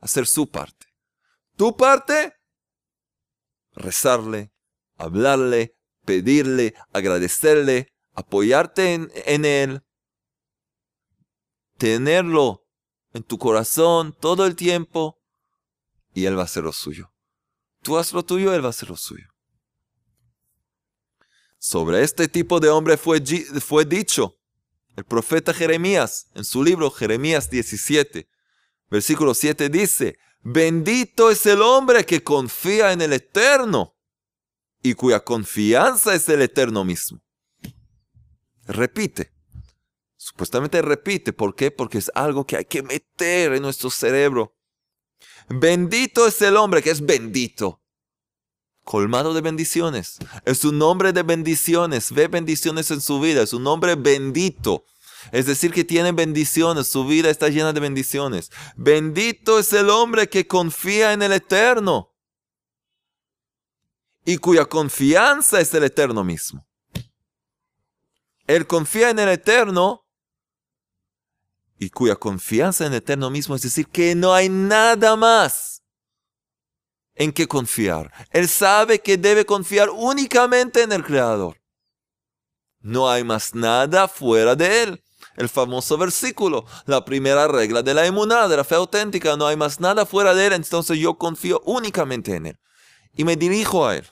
Hacer 0.00 0.26
su 0.26 0.50
parte. 0.50 0.86
Tu 1.56 1.76
parte, 1.76 2.34
rezarle, 3.72 4.52
hablarle, 4.96 5.74
pedirle, 6.04 6.74
agradecerle, 6.92 7.88
apoyarte 8.12 8.94
en, 8.94 9.44
Él, 9.44 9.82
tenerlo 11.76 12.64
en 13.12 13.22
tu 13.22 13.38
corazón 13.38 14.16
todo 14.18 14.46
el 14.46 14.54
tiempo 14.56 15.17
y 16.14 16.26
Él 16.26 16.36
va 16.36 16.42
a 16.42 16.44
hacer 16.44 16.64
lo 16.64 16.72
suyo. 16.72 17.12
Tú 17.82 17.96
haz 17.96 18.12
lo 18.12 18.24
tuyo, 18.24 18.54
Él 18.54 18.62
va 18.62 18.68
a 18.68 18.70
hacer 18.70 18.88
lo 18.88 18.96
suyo. 18.96 19.26
Sobre 21.58 22.02
este 22.02 22.28
tipo 22.28 22.60
de 22.60 22.68
hombre 22.68 22.96
fue, 22.96 23.20
fue 23.60 23.84
dicho 23.84 24.38
el 24.96 25.04
profeta 25.04 25.52
Jeremías 25.52 26.28
en 26.34 26.44
su 26.44 26.62
libro 26.62 26.90
Jeremías 26.90 27.50
17, 27.50 28.28
versículo 28.90 29.34
7 29.34 29.68
dice, 29.68 30.18
Bendito 30.40 31.30
es 31.30 31.44
el 31.46 31.62
hombre 31.62 32.04
que 32.04 32.22
confía 32.22 32.92
en 32.92 33.00
el 33.02 33.12
Eterno 33.12 33.96
y 34.82 34.94
cuya 34.94 35.20
confianza 35.20 36.14
es 36.14 36.28
el 36.28 36.42
Eterno 36.42 36.84
mismo. 36.84 37.20
Repite, 38.66 39.32
Supuestamente 40.18 40.82
repite. 40.82 41.32
¿Por 41.32 41.54
qué? 41.54 41.70
Porque 41.70 41.98
es 41.98 42.10
algo 42.14 42.44
que 42.44 42.56
hay 42.56 42.64
que 42.64 42.82
meter 42.82 43.54
en 43.54 43.62
nuestro 43.62 43.88
cerebro. 43.88 44.57
Bendito 45.48 46.26
es 46.26 46.40
el 46.42 46.56
hombre 46.56 46.82
que 46.82 46.90
es 46.90 47.04
bendito. 47.04 47.82
Colmado 48.84 49.34
de 49.34 49.40
bendiciones. 49.40 50.18
Es 50.44 50.64
un 50.64 50.80
hombre 50.82 51.12
de 51.12 51.22
bendiciones. 51.22 52.12
Ve 52.12 52.28
bendiciones 52.28 52.90
en 52.90 53.00
su 53.00 53.20
vida. 53.20 53.42
Es 53.42 53.52
un 53.52 53.66
hombre 53.66 53.94
bendito. 53.94 54.84
Es 55.32 55.46
decir, 55.46 55.72
que 55.72 55.84
tiene 55.84 56.12
bendiciones. 56.12 56.88
Su 56.88 57.06
vida 57.06 57.30
está 57.30 57.48
llena 57.48 57.72
de 57.72 57.80
bendiciones. 57.80 58.50
Bendito 58.76 59.58
es 59.58 59.72
el 59.72 59.90
hombre 59.90 60.28
que 60.28 60.46
confía 60.46 61.12
en 61.12 61.22
el 61.22 61.32
Eterno. 61.32 62.14
Y 64.24 64.38
cuya 64.38 64.66
confianza 64.66 65.60
es 65.60 65.72
el 65.74 65.84
Eterno 65.84 66.24
mismo. 66.24 66.66
Él 68.46 68.66
confía 68.66 69.10
en 69.10 69.18
el 69.18 69.28
Eterno 69.28 70.07
y 71.78 71.90
cuya 71.90 72.16
confianza 72.16 72.86
en 72.86 72.92
el 72.92 72.98
Eterno 72.98 73.30
mismo, 73.30 73.54
es 73.54 73.62
decir, 73.62 73.86
que 73.86 74.14
no 74.14 74.34
hay 74.34 74.48
nada 74.48 75.16
más 75.16 75.82
en 77.14 77.32
que 77.32 77.46
confiar. 77.46 78.12
Él 78.30 78.48
sabe 78.48 79.00
que 79.00 79.16
debe 79.16 79.44
confiar 79.44 79.90
únicamente 79.90 80.82
en 80.82 80.92
el 80.92 81.04
Creador. 81.04 81.60
No 82.80 83.10
hay 83.10 83.24
más 83.24 83.54
nada 83.54 84.08
fuera 84.08 84.54
de 84.54 84.82
Él. 84.82 85.04
El 85.36 85.48
famoso 85.48 85.96
versículo, 85.98 86.64
la 86.86 87.04
primera 87.04 87.46
regla 87.46 87.82
de 87.82 87.94
la 87.94 88.06
emuná, 88.06 88.48
de 88.48 88.56
la 88.56 88.64
fe 88.64 88.74
auténtica, 88.74 89.36
no 89.36 89.46
hay 89.46 89.56
más 89.56 89.78
nada 89.78 90.04
fuera 90.06 90.34
de 90.34 90.46
Él, 90.46 90.52
entonces 90.52 90.98
yo 90.98 91.16
confío 91.16 91.60
únicamente 91.64 92.34
en 92.34 92.46
Él. 92.46 92.58
Y 93.14 93.24
me 93.24 93.36
dirijo 93.36 93.86
a 93.86 93.96
Él. 93.96 94.06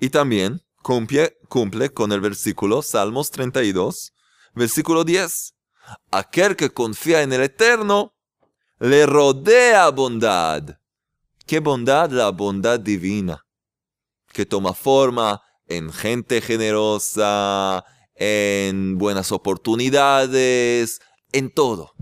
Y 0.00 0.10
también 0.10 0.62
cumple, 0.82 1.36
cumple 1.48 1.92
con 1.92 2.12
el 2.12 2.20
versículo 2.20 2.82
Salmos 2.82 3.30
32, 3.30 4.13
Versículo 4.54 5.04
10. 5.04 5.54
Aquel 6.10 6.56
que 6.56 6.70
confía 6.70 7.22
en 7.22 7.32
el 7.32 7.42
Eterno 7.42 8.14
le 8.78 9.06
rodea 9.06 9.90
bondad. 9.90 10.78
¿Qué 11.46 11.60
bondad? 11.60 12.10
La 12.10 12.30
bondad 12.30 12.80
divina, 12.80 13.44
que 14.32 14.46
toma 14.46 14.72
forma 14.72 15.42
en 15.66 15.92
gente 15.92 16.40
generosa, 16.40 17.84
en 18.14 18.96
buenas 18.96 19.32
oportunidades, 19.32 21.00
en 21.32 21.50
todo. 21.50 21.92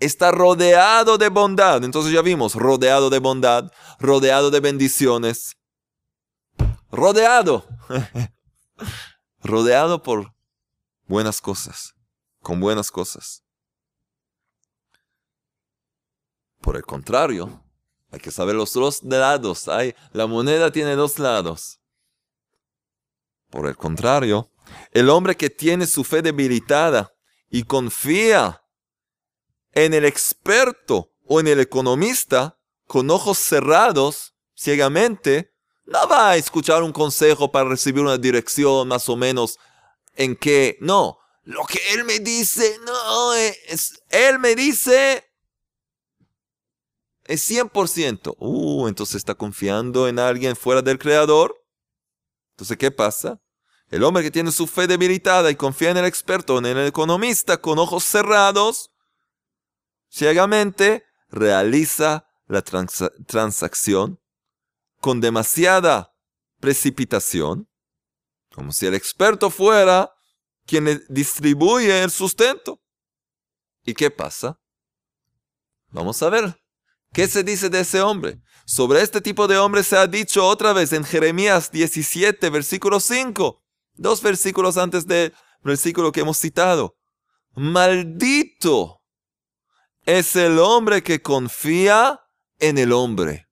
Está 0.00 0.32
rodeado 0.32 1.16
de 1.16 1.28
bondad. 1.28 1.82
Entonces 1.84 2.12
ya 2.12 2.20
vimos, 2.20 2.54
rodeado 2.56 3.08
de 3.08 3.20
bondad, 3.20 3.70
rodeado 3.98 4.50
de 4.50 4.60
bendiciones. 4.60 5.56
Rodeado. 6.90 7.66
rodeado 9.42 10.02
por 10.02 10.33
buenas 11.06 11.40
cosas, 11.40 11.94
con 12.40 12.60
buenas 12.60 12.90
cosas. 12.90 13.42
Por 16.60 16.76
el 16.76 16.84
contrario, 16.84 17.62
hay 18.10 18.20
que 18.20 18.30
saber 18.30 18.54
los 18.54 18.72
dos 18.72 19.02
lados. 19.02 19.68
Hay, 19.68 19.94
la 20.12 20.26
moneda 20.26 20.70
tiene 20.70 20.94
dos 20.96 21.18
lados. 21.18 21.80
Por 23.50 23.66
el 23.66 23.76
contrario, 23.76 24.50
el 24.92 25.10
hombre 25.10 25.36
que 25.36 25.50
tiene 25.50 25.86
su 25.86 26.04
fe 26.04 26.22
debilitada 26.22 27.12
y 27.50 27.64
confía 27.64 28.62
en 29.72 29.94
el 29.94 30.04
experto 30.04 31.12
o 31.26 31.40
en 31.40 31.48
el 31.48 31.60
economista 31.60 32.58
con 32.86 33.10
ojos 33.10 33.38
cerrados, 33.38 34.34
ciegamente, 34.54 35.52
no 35.84 36.08
va 36.08 36.30
a 36.30 36.36
escuchar 36.36 36.82
un 36.82 36.92
consejo 36.92 37.50
para 37.50 37.68
recibir 37.68 38.02
una 38.02 38.16
dirección 38.16 38.88
más 38.88 39.08
o 39.08 39.16
menos 39.16 39.58
en 40.14 40.36
que, 40.36 40.76
no, 40.80 41.18
lo 41.44 41.64
que 41.64 41.80
Él 41.92 42.04
me 42.04 42.20
dice, 42.20 42.78
no, 42.86 43.34
es, 43.34 44.02
Él 44.08 44.38
me 44.38 44.54
dice, 44.54 45.24
es 47.24 47.50
100%. 47.50 48.36
Uh, 48.38 48.88
entonces 48.88 49.16
está 49.16 49.34
confiando 49.34 50.08
en 50.08 50.18
alguien 50.18 50.56
fuera 50.56 50.82
del 50.82 50.98
Creador. 50.98 51.54
Entonces, 52.52 52.76
¿qué 52.76 52.90
pasa? 52.90 53.40
El 53.90 54.02
hombre 54.04 54.22
que 54.22 54.30
tiene 54.30 54.52
su 54.52 54.66
fe 54.66 54.86
debilitada 54.86 55.50
y 55.50 55.56
confía 55.56 55.90
en 55.90 55.98
el 55.98 56.04
experto, 56.06 56.58
en 56.58 56.66
el 56.66 56.86
economista, 56.86 57.58
con 57.60 57.78
ojos 57.78 58.04
cerrados, 58.04 58.90
ciegamente 60.10 61.04
realiza 61.28 62.26
la 62.46 62.62
transacción 62.62 64.20
con 65.00 65.20
demasiada 65.20 66.14
precipitación 66.60 67.68
como 68.54 68.72
si 68.72 68.86
el 68.86 68.94
experto 68.94 69.50
fuera 69.50 70.10
quien 70.64 71.04
distribuye 71.08 72.02
el 72.02 72.10
sustento. 72.10 72.80
¿Y 73.84 73.94
qué 73.94 74.10
pasa? 74.10 74.58
Vamos 75.88 76.22
a 76.22 76.30
ver. 76.30 76.60
¿Qué 77.12 77.28
se 77.28 77.44
dice 77.44 77.68
de 77.68 77.80
ese 77.80 78.00
hombre? 78.00 78.40
Sobre 78.64 79.02
este 79.02 79.20
tipo 79.20 79.46
de 79.46 79.58
hombre 79.58 79.82
se 79.82 79.96
ha 79.96 80.06
dicho 80.06 80.46
otra 80.46 80.72
vez 80.72 80.92
en 80.92 81.04
Jeremías 81.04 81.70
17, 81.70 82.48
versículo 82.50 82.98
5. 82.98 83.62
Dos 83.94 84.22
versículos 84.22 84.76
antes 84.78 85.06
del 85.06 85.34
versículo 85.62 86.12
que 86.12 86.20
hemos 86.20 86.38
citado. 86.38 86.96
Maldito 87.52 89.02
es 90.02 90.34
el 90.36 90.58
hombre 90.58 91.02
que 91.02 91.22
confía 91.22 92.20
en 92.58 92.78
el 92.78 92.92
hombre. 92.92 93.46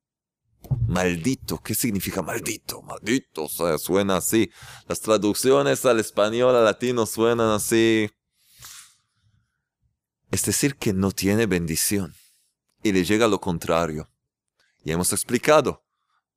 Maldito, 0.87 1.59
¿qué 1.59 1.75
significa 1.75 2.23
maldito? 2.23 2.83
Maldito, 2.83 3.45
o 3.45 3.49
sea, 3.49 3.79
suena 3.79 4.19
así. 4.19 4.51
Las 4.89 5.01
traducciones 5.01 5.85
al 5.87 6.01
español, 6.01 6.55
al 6.55 6.65
latino 6.65 7.07
suenan 7.07 7.51
así. 7.51 8.11
Es 10.31 10.45
decir, 10.45 10.77
que 10.77 10.93
no 10.93 11.13
tiene 11.13 11.47
bendición. 11.47 12.15
Y 12.83 12.93
le 12.93 13.05
llega 13.05 13.29
lo 13.29 13.41
contrario. 13.41 14.11
Y 14.85 14.93
hemos 14.93 15.13
explicado. 15.13 15.85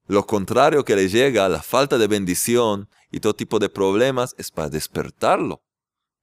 Lo 0.07 0.25
contrario 0.27 0.85
que 0.85 0.95
le 0.95 1.09
llega, 1.09 1.49
la 1.49 1.63
falta 1.63 1.97
de 1.97 2.07
bendición 2.07 2.89
y 3.11 3.19
todo 3.19 3.35
tipo 3.35 3.57
de 3.57 3.69
problemas, 3.69 4.35
es 4.37 4.51
para 4.51 4.69
despertarlo. 4.69 5.63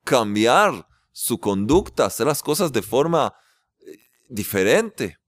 Cambiar 0.05 0.87
su 1.11 1.39
conducta, 1.39 2.07
hacer 2.07 2.27
las 2.27 2.43
cosas 2.43 2.73
de 2.73 2.83
forma 2.83 3.35
eh, 3.81 3.99
diferente. 4.29 5.19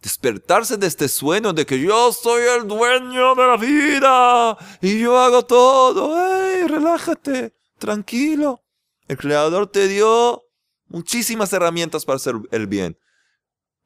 Despertarse 0.00 0.76
de 0.76 0.86
este 0.86 1.08
sueño 1.08 1.52
de 1.52 1.66
que 1.66 1.80
yo 1.80 2.12
soy 2.12 2.42
el 2.42 2.68
dueño 2.68 3.34
de 3.34 3.46
la 3.46 3.56
vida 3.56 4.56
y 4.80 5.00
yo 5.00 5.18
hago 5.18 5.44
todo. 5.44 6.16
¡Ey, 6.16 6.68
relájate! 6.68 7.56
Tranquilo. 7.78 8.62
El 9.08 9.16
Creador 9.16 9.66
te 9.66 9.88
dio 9.88 10.44
muchísimas 10.86 11.52
herramientas 11.52 12.04
para 12.04 12.16
hacer 12.16 12.36
el 12.52 12.68
bien, 12.68 12.96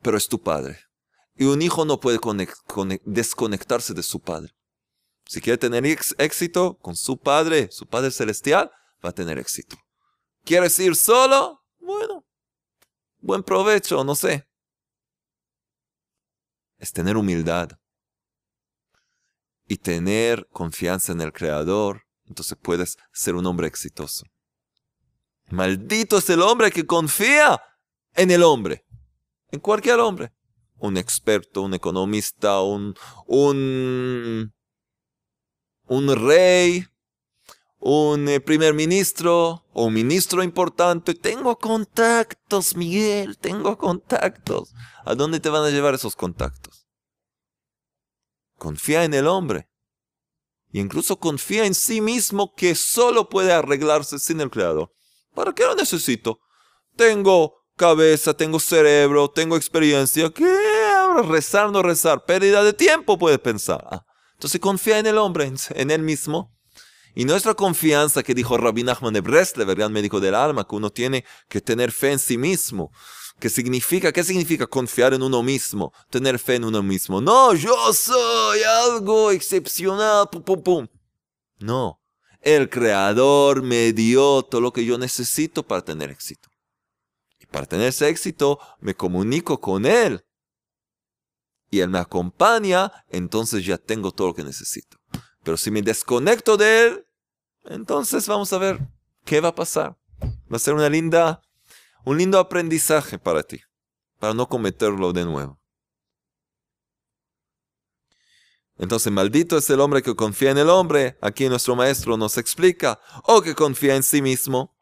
pero 0.02 0.18
es 0.18 0.28
tu 0.28 0.42
padre. 0.42 0.80
Y 1.34 1.44
un 1.44 1.62
hijo 1.62 1.86
no 1.86 1.98
puede 1.98 2.20
desconectarse 3.04 3.94
de 3.94 4.02
su 4.02 4.20
padre. 4.20 4.54
Si 5.24 5.40
quiere 5.40 5.56
tener 5.56 5.86
éxito 5.86 6.76
con 6.82 6.94
su 6.94 7.16
padre, 7.16 7.68
su 7.70 7.86
padre 7.86 8.10
celestial, 8.10 8.70
va 9.02 9.10
a 9.10 9.14
tener 9.14 9.38
éxito. 9.38 9.78
¿Quieres 10.44 10.78
ir 10.78 10.94
solo? 10.94 11.62
Bueno, 11.78 12.26
buen 13.20 13.42
provecho, 13.42 14.04
no 14.04 14.14
sé 14.14 14.46
es 16.82 16.92
tener 16.92 17.16
humildad 17.16 17.70
y 19.68 19.76
tener 19.76 20.48
confianza 20.50 21.12
en 21.12 21.20
el 21.20 21.32
Creador, 21.32 22.02
entonces 22.26 22.58
puedes 22.60 22.98
ser 23.12 23.36
un 23.36 23.46
hombre 23.46 23.68
exitoso. 23.68 24.26
Maldito 25.48 26.18
es 26.18 26.28
el 26.28 26.42
hombre 26.42 26.72
que 26.72 26.84
confía 26.84 27.62
en 28.14 28.32
el 28.32 28.42
hombre, 28.42 28.84
en 29.52 29.60
cualquier 29.60 30.00
hombre. 30.00 30.32
Un 30.78 30.96
experto, 30.96 31.62
un 31.62 31.72
economista, 31.72 32.60
un, 32.62 32.96
un, 33.26 34.52
un 35.86 36.16
rey, 36.16 36.84
un 37.84 38.28
eh, 38.28 38.40
primer 38.40 38.74
ministro 38.74 39.64
o 39.72 39.86
un 39.86 39.94
ministro 39.94 40.44
importante. 40.44 41.14
Tengo 41.14 41.58
contactos, 41.58 42.76
Miguel, 42.76 43.36
tengo 43.38 43.76
contactos. 43.76 44.72
¿A 45.04 45.16
dónde 45.16 45.40
te 45.40 45.48
van 45.48 45.64
a 45.64 45.70
llevar 45.70 45.94
esos 45.94 46.14
contactos? 46.14 46.86
Confía 48.56 49.02
en 49.02 49.14
el 49.14 49.26
hombre. 49.26 49.68
Y 50.70 50.78
incluso 50.78 51.18
confía 51.18 51.66
en 51.66 51.74
sí 51.74 52.00
mismo 52.00 52.54
que 52.54 52.76
solo 52.76 53.28
puede 53.28 53.52
arreglarse 53.52 54.20
sin 54.20 54.40
el 54.40 54.50
Creador. 54.50 54.92
¿Para 55.34 55.52
qué 55.52 55.64
lo 55.64 55.74
necesito? 55.74 56.38
Tengo 56.96 57.64
cabeza, 57.76 58.32
tengo 58.32 58.60
cerebro, 58.60 59.28
tengo 59.28 59.56
experiencia. 59.56 60.30
¿Qué? 60.30 60.56
Rezar, 61.24 61.72
no 61.72 61.82
rezar. 61.82 62.24
Pérdida 62.24 62.62
de 62.62 62.72
tiempo, 62.72 63.18
puede 63.18 63.40
pensar. 63.40 63.84
Ah, 63.90 64.04
entonces 64.34 64.60
confía 64.60 65.00
en 65.00 65.06
el 65.06 65.18
hombre, 65.18 65.52
en 65.70 65.90
él 65.90 66.02
mismo 66.02 66.52
y 67.14 67.24
nuestra 67.24 67.54
confianza 67.54 68.22
que 68.22 68.34
dijo 68.34 68.56
Rabbi 68.56 68.84
Nachman 68.84 69.12
de 69.12 69.20
Breslev, 69.20 69.68
el 69.68 69.76
gran 69.76 69.92
médico 69.92 70.20
del 70.20 70.34
alma, 70.34 70.66
que 70.66 70.76
uno 70.76 70.90
tiene 70.90 71.24
que 71.48 71.60
tener 71.60 71.92
fe 71.92 72.12
en 72.12 72.18
sí 72.18 72.38
mismo. 72.38 72.90
¿Qué 73.38 73.50
significa? 73.50 74.12
¿Qué 74.12 74.24
significa 74.24 74.66
confiar 74.66 75.14
en 75.14 75.22
uno 75.22 75.42
mismo? 75.42 75.92
Tener 76.10 76.38
fe 76.38 76.54
en 76.54 76.64
uno 76.64 76.82
mismo. 76.82 77.20
No, 77.20 77.54
yo 77.54 77.92
soy 77.92 78.62
algo 78.62 79.30
excepcional. 79.30 80.28
Pum, 80.30 80.42
pum, 80.42 80.62
pum. 80.62 80.86
No. 81.58 82.00
El 82.40 82.70
Creador 82.70 83.62
me 83.62 83.92
dio 83.92 84.42
todo 84.42 84.60
lo 84.60 84.72
que 84.72 84.84
yo 84.84 84.96
necesito 84.96 85.62
para 85.62 85.82
tener 85.82 86.10
éxito. 86.10 86.48
Y 87.40 87.46
para 87.46 87.66
tener 87.66 87.88
ese 87.88 88.08
éxito 88.08 88.58
me 88.80 88.94
comunico 88.94 89.60
con 89.60 89.86
Él. 89.86 90.24
Y 91.70 91.80
Él 91.80 91.88
me 91.88 91.98
acompaña, 91.98 92.92
entonces 93.08 93.64
ya 93.64 93.78
tengo 93.78 94.12
todo 94.12 94.28
lo 94.28 94.34
que 94.34 94.44
necesito. 94.44 95.01
Pero 95.42 95.56
si 95.56 95.70
me 95.70 95.82
desconecto 95.82 96.56
de 96.56 96.86
Él, 96.86 97.06
entonces 97.64 98.26
vamos 98.26 98.52
a 98.52 98.58
ver 98.58 98.80
qué 99.24 99.40
va 99.40 99.48
a 99.48 99.54
pasar. 99.54 99.96
Va 100.22 100.56
a 100.56 100.58
ser 100.58 100.74
una 100.74 100.88
linda, 100.88 101.42
un 102.04 102.18
lindo 102.18 102.38
aprendizaje 102.38 103.18
para 103.18 103.42
ti, 103.42 103.60
para 104.18 104.34
no 104.34 104.48
cometerlo 104.48 105.12
de 105.12 105.24
nuevo. 105.24 105.62
Entonces, 108.78 109.12
maldito 109.12 109.58
es 109.58 109.70
el 109.70 109.80
hombre 109.80 110.02
que 110.02 110.16
confía 110.16 110.50
en 110.50 110.58
el 110.58 110.68
hombre. 110.68 111.16
Aquí 111.20 111.48
nuestro 111.48 111.76
maestro 111.76 112.16
nos 112.16 112.36
explica. 112.36 113.00
O 113.24 113.40
que 113.42 113.54
confía 113.54 113.94
en 113.94 114.02
sí 114.02 114.22
mismo, 114.22 114.76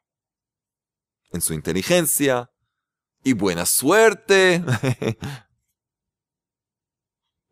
en 1.32 1.40
su 1.42 1.52
inteligencia 1.52 2.50
y 3.22 3.34
buena 3.34 3.66
suerte. 3.66 4.64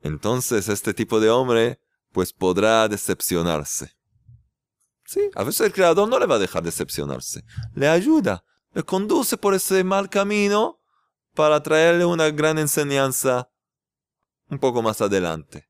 Entonces, 0.01 0.69
este 0.69 0.95
tipo 0.95 1.21
de 1.21 1.29
hombre, 1.29 1.81
pues 2.13 2.33
podrá 2.33 2.89
decepcionarse. 2.89 3.95
Sí, 5.05 5.31
a 5.35 5.43
veces 5.43 5.63
el 5.63 5.73
creador 5.73 6.09
no 6.09 6.19
le 6.19 6.27
va 6.27 6.35
a 6.35 6.39
dejar 6.39 6.63
decepcionarse. 6.63 7.43
Le 7.75 7.89
ayuda, 7.89 8.45
le 8.73 8.83
conduce 8.83 9.37
por 9.37 9.55
ese 9.55 9.83
mal 9.85 10.11
camino 10.11 10.81
para 11.35 11.63
traerle 11.63 12.05
una 12.05 12.31
gran 12.31 12.59
enseñanza 12.59 13.51
un 14.49 14.59
poco 14.59 14.83
más 14.83 15.01
adelante. 15.01 15.69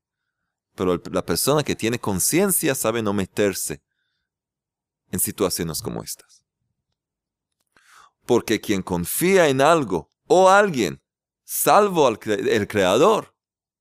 Pero 0.75 1.01
la 1.11 1.25
persona 1.25 1.63
que 1.63 1.75
tiene 1.75 1.99
conciencia 1.99 2.73
sabe 2.75 3.01
no 3.01 3.13
meterse 3.13 3.83
en 5.11 5.19
situaciones 5.19 5.81
como 5.81 6.03
estas. 6.03 6.43
Porque 8.25 8.61
quien 8.61 8.81
confía 8.81 9.47
en 9.49 9.61
algo 9.61 10.11
o 10.27 10.49
alguien, 10.49 11.01
salvo 11.43 12.07
al 12.07 12.19
el 12.25 12.67
creador, 12.67 13.35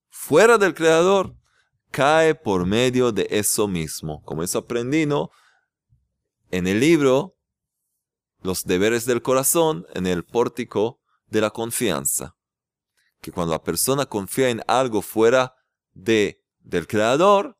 fuera 0.09 0.59
del 0.59 0.75
creador, 0.75 1.38
cae 1.90 2.35
por 2.35 2.66
medio 2.66 3.12
de 3.12 3.27
eso 3.31 3.68
mismo. 3.68 4.22
Como 4.24 4.42
eso 4.42 4.59
aprendí, 4.59 5.07
En 6.51 6.66
el 6.66 6.81
libro, 6.81 7.35
Los 8.40 8.64
deberes 8.64 9.05
del 9.05 9.20
corazón, 9.20 9.87
en 9.94 10.07
el 10.07 10.24
pórtico 10.24 11.01
de 11.27 11.40
la 11.40 11.51
confianza. 11.51 12.37
Que 13.20 13.33
cuando 13.33 13.53
la 13.53 13.62
persona 13.62 14.07
confía 14.07 14.48
en 14.48 14.62
algo 14.68 15.03
fuera 15.03 15.57
de 15.92 16.44
del 16.61 16.87
creador, 16.87 17.59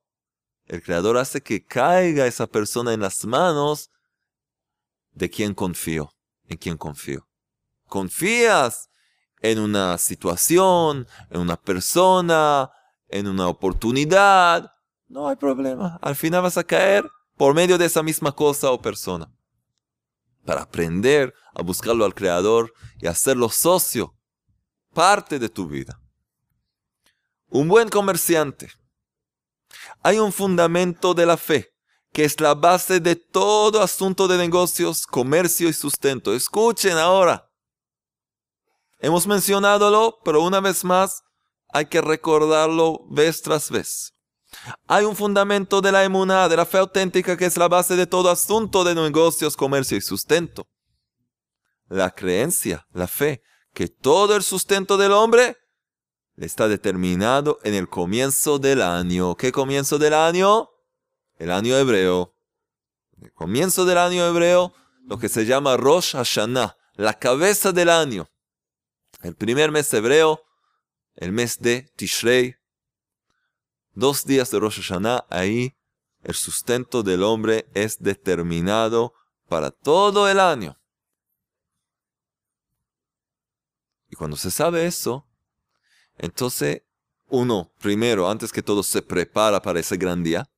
el 0.66 0.82
creador 0.82 1.16
hace 1.16 1.40
que 1.40 1.64
caiga 1.64 2.26
esa 2.26 2.46
persona 2.46 2.92
en 2.92 3.00
las 3.00 3.24
manos 3.24 3.90
de 5.12 5.30
quien 5.30 5.54
confío, 5.54 6.12
en 6.46 6.58
quien 6.58 6.76
confío. 6.76 7.26
Confías 7.86 8.90
en 9.40 9.60
una 9.60 9.96
situación, 9.98 11.06
en 11.30 11.40
una 11.40 11.56
persona, 11.56 12.70
en 13.08 13.26
una 13.26 13.48
oportunidad, 13.48 14.72
no 15.08 15.28
hay 15.28 15.36
problema. 15.36 15.98
Al 16.02 16.16
final 16.16 16.42
vas 16.42 16.58
a 16.58 16.64
caer 16.64 17.08
por 17.36 17.54
medio 17.54 17.78
de 17.78 17.86
esa 17.86 18.02
misma 18.02 18.32
cosa 18.32 18.70
o 18.70 18.80
persona. 18.80 19.32
Para 20.44 20.62
aprender 20.62 21.34
a 21.54 21.62
buscarlo 21.62 22.04
al 22.04 22.14
Creador 22.14 22.72
y 23.00 23.06
hacerlo 23.06 23.48
socio, 23.48 24.14
parte 24.92 25.38
de 25.38 25.48
tu 25.48 25.66
vida. 25.68 26.00
Un 27.48 27.68
buen 27.68 27.88
comerciante 27.88 28.70
hay 30.02 30.18
un 30.18 30.32
fundamento 30.32 31.14
de 31.14 31.26
la 31.26 31.36
fe, 31.36 31.74
que 32.12 32.24
es 32.24 32.40
la 32.40 32.54
base 32.54 33.00
de 33.00 33.16
todo 33.16 33.82
asunto 33.82 34.28
de 34.28 34.38
negocios, 34.38 35.06
comercio 35.06 35.68
y 35.68 35.72
sustento. 35.72 36.34
Escuchen 36.34 36.96
ahora. 36.96 37.50
Hemos 39.00 39.26
mencionadolo, 39.26 40.18
pero 40.24 40.42
una 40.42 40.60
vez 40.60 40.84
más 40.84 41.22
hay 41.68 41.87
que 41.87 42.00
recordarlo 42.00 43.07
vez 43.11 43.42
tras 43.42 43.70
vez. 43.70 44.12
Hay 44.87 45.04
un 45.04 45.14
fundamento 45.14 45.81
de 45.81 45.92
la 45.92 46.04
emuná, 46.04 46.48
de 46.48 46.57
la 46.57 46.66
fe 46.66 46.78
auténtica, 46.78 47.37
que 47.37 47.46
es 47.46 47.57
la 47.57 47.68
base 47.68 47.96
de 47.96 48.07
todo 48.07 48.31
asunto 48.31 48.83
de 48.85 48.94
negocios, 48.94 49.57
comercio 49.57 49.96
y 49.96 50.00
sustento. 50.00 50.66
La 51.88 52.11
creencia, 52.11 52.87
la 52.92 53.07
fe, 53.07 53.42
que 53.74 53.88
todo 53.88 54.37
el 54.37 54.42
sustento 54.42 54.96
del 54.96 55.12
hombre 55.12 55.57
está 56.37 56.68
determinado 56.68 57.59
en 57.62 57.74
el 57.74 57.88
comienzo 57.88 58.59
del 58.59 58.83
año. 58.83 59.37
¿Qué 59.37 59.52
comienzo 59.52 59.98
del 59.98 60.14
año? 60.14 60.68
El 61.37 61.50
año 61.50 61.76
hebreo. 61.76 62.35
El 63.20 63.33
comienzo 63.33 63.85
del 63.85 63.98
año 63.98 64.26
hebreo, 64.26 64.72
lo 65.04 65.18
que 65.18 65.28
se 65.28 65.44
llama 65.44 65.76
Rosh 65.76 66.12
Hashanah, 66.12 66.76
la 66.94 67.14
cabeza 67.14 67.72
del 67.72 67.90
año. 67.90 68.28
El 69.22 69.35
primer 69.35 69.72
mes 69.72 69.92
hebreo, 69.92 70.42
el 71.18 71.33
mes 71.33 71.59
de 71.59 71.83
Tishrei. 71.96 72.57
Dos 73.92 74.24
días 74.24 74.50
de 74.50 74.61
Rosh 74.61 74.81
Hashanah, 74.81 75.26
ahí 75.28 75.76
el 76.22 76.35
sustento 76.35 77.02
del 77.02 77.22
hombre 77.24 77.68
es 77.74 77.98
determinado 77.98 79.14
para 79.48 79.70
todo 79.70 80.28
el 80.28 80.38
año. 80.38 80.78
Y 84.09 84.16
cuando 84.16 84.37
se 84.37 84.50
sabe 84.50 84.87
eso, 84.87 85.26
entonces, 86.16 86.83
uno, 87.28 87.72
primero, 87.78 88.31
antes 88.31 88.52
que 88.52 88.62
todo, 88.62 88.83
se 88.83 89.02
prepara 89.02 89.61
para 89.61 89.81
ese 89.81 89.96
gran 89.96 90.22
día, 90.22 90.48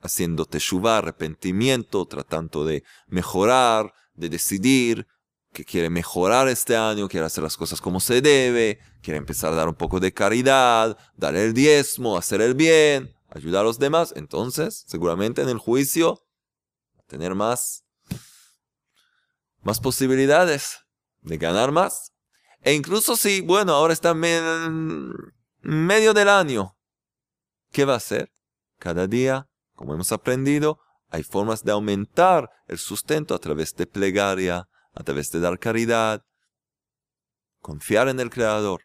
haciendo 0.00 0.44
teshuva, 0.44 0.98
arrepentimiento, 0.98 2.04
tratando 2.06 2.64
de 2.64 2.84
mejorar, 3.06 3.94
de 4.14 4.28
decidir 4.28 5.06
que 5.52 5.64
quiere 5.64 5.90
mejorar 5.90 6.48
este 6.48 6.76
año, 6.76 7.08
quiere 7.08 7.26
hacer 7.26 7.44
las 7.44 7.56
cosas 7.56 7.80
como 7.80 8.00
se 8.00 8.22
debe, 8.22 8.80
quiere 9.02 9.18
empezar 9.18 9.52
a 9.52 9.56
dar 9.56 9.68
un 9.68 9.74
poco 9.74 10.00
de 10.00 10.12
caridad, 10.12 10.96
dar 11.16 11.36
el 11.36 11.52
diezmo, 11.52 12.16
hacer 12.16 12.40
el 12.40 12.54
bien, 12.54 13.14
ayudar 13.28 13.60
a 13.60 13.64
los 13.64 13.78
demás. 13.78 14.14
Entonces, 14.16 14.84
seguramente 14.86 15.42
en 15.42 15.50
el 15.50 15.58
juicio, 15.58 16.24
tener 17.06 17.34
más, 17.34 17.84
más 19.60 19.78
posibilidades 19.78 20.78
de 21.20 21.36
ganar 21.36 21.70
más. 21.70 22.12
E 22.62 22.72
incluso 22.72 23.16
si, 23.16 23.42
bueno, 23.42 23.74
ahora 23.74 23.92
está 23.92 24.10
en 24.10 25.12
medio 25.60 26.14
del 26.14 26.28
año, 26.28 26.76
¿qué 27.72 27.84
va 27.84 27.94
a 27.94 27.98
hacer? 27.98 28.32
Cada 28.78 29.06
día, 29.06 29.48
como 29.74 29.94
hemos 29.94 30.12
aprendido, 30.12 30.80
hay 31.10 31.22
formas 31.22 31.62
de 31.62 31.72
aumentar 31.72 32.48
el 32.68 32.78
sustento 32.78 33.34
a 33.34 33.38
través 33.38 33.74
de 33.74 33.86
plegaria, 33.86 34.68
a 34.92 35.02
través 35.02 35.30
de 35.32 35.40
dar 35.40 35.58
caridad, 35.58 36.24
confiar 37.60 38.08
en 38.08 38.20
el 38.20 38.30
Creador. 38.30 38.82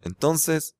Entonces, 0.00 0.76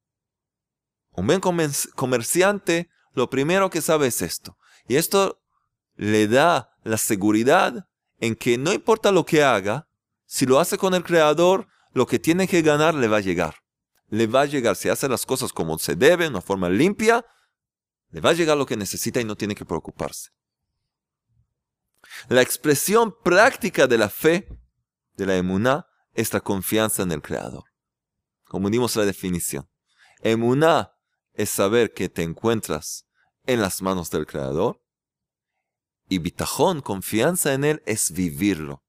un 1.10 1.26
buen 1.26 1.40
comerciante 1.40 2.88
lo 3.12 3.28
primero 3.28 3.70
que 3.70 3.80
sabe 3.80 4.06
es 4.06 4.22
esto. 4.22 4.56
Y 4.86 4.96
esto 4.96 5.42
le 5.96 6.28
da 6.28 6.72
la 6.84 6.96
seguridad 6.96 7.88
en 8.18 8.36
que 8.36 8.56
no 8.58 8.72
importa 8.72 9.12
lo 9.12 9.24
que 9.24 9.42
haga, 9.42 9.88
si 10.26 10.46
lo 10.46 10.60
hace 10.60 10.78
con 10.78 10.94
el 10.94 11.02
creador, 11.02 11.66
lo 11.92 12.06
que 12.06 12.18
tiene 12.18 12.46
que 12.46 12.62
ganar 12.62 12.94
le 12.94 13.08
va 13.08 13.16
a 13.16 13.20
llegar. 13.20 13.56
Le 14.08 14.26
va 14.26 14.42
a 14.42 14.46
llegar, 14.46 14.76
si 14.76 14.88
hace 14.88 15.08
las 15.08 15.26
cosas 15.26 15.52
como 15.52 15.78
se 15.78 15.96
debe, 15.96 16.24
de 16.24 16.30
una 16.30 16.40
forma 16.40 16.68
limpia, 16.68 17.24
le 18.10 18.20
va 18.20 18.30
a 18.30 18.34
llegar 18.34 18.56
lo 18.56 18.66
que 18.66 18.76
necesita 18.76 19.20
y 19.20 19.24
no 19.24 19.36
tiene 19.36 19.54
que 19.54 19.64
preocuparse. 19.64 20.30
La 22.28 22.42
expresión 22.42 23.14
práctica 23.22 23.86
de 23.86 23.98
la 23.98 24.08
fe, 24.08 24.48
de 25.14 25.26
la 25.26 25.36
emuná, 25.36 25.86
es 26.14 26.32
la 26.32 26.40
confianza 26.40 27.02
en 27.02 27.12
el 27.12 27.22
Creador. 27.22 27.64
Como 28.44 28.68
dimos 28.68 28.96
la 28.96 29.04
definición. 29.04 29.68
Emuná 30.22 30.92
es 31.32 31.50
saber 31.50 31.92
que 31.92 32.08
te 32.08 32.22
encuentras 32.22 33.06
en 33.46 33.60
las 33.60 33.80
manos 33.80 34.10
del 34.10 34.26
Creador. 34.26 34.82
Y 36.08 36.18
bitajón, 36.18 36.80
confianza 36.80 37.54
en 37.54 37.64
Él, 37.64 37.82
es 37.86 38.10
vivirlo. 38.10 38.84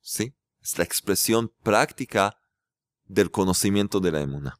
¿Sí? 0.00 0.36
es 0.66 0.78
la 0.78 0.84
expresión 0.84 1.52
práctica 1.62 2.36
del 3.04 3.30
conocimiento 3.30 4.00
de 4.00 4.10
la 4.10 4.20
emuna. 4.20 4.58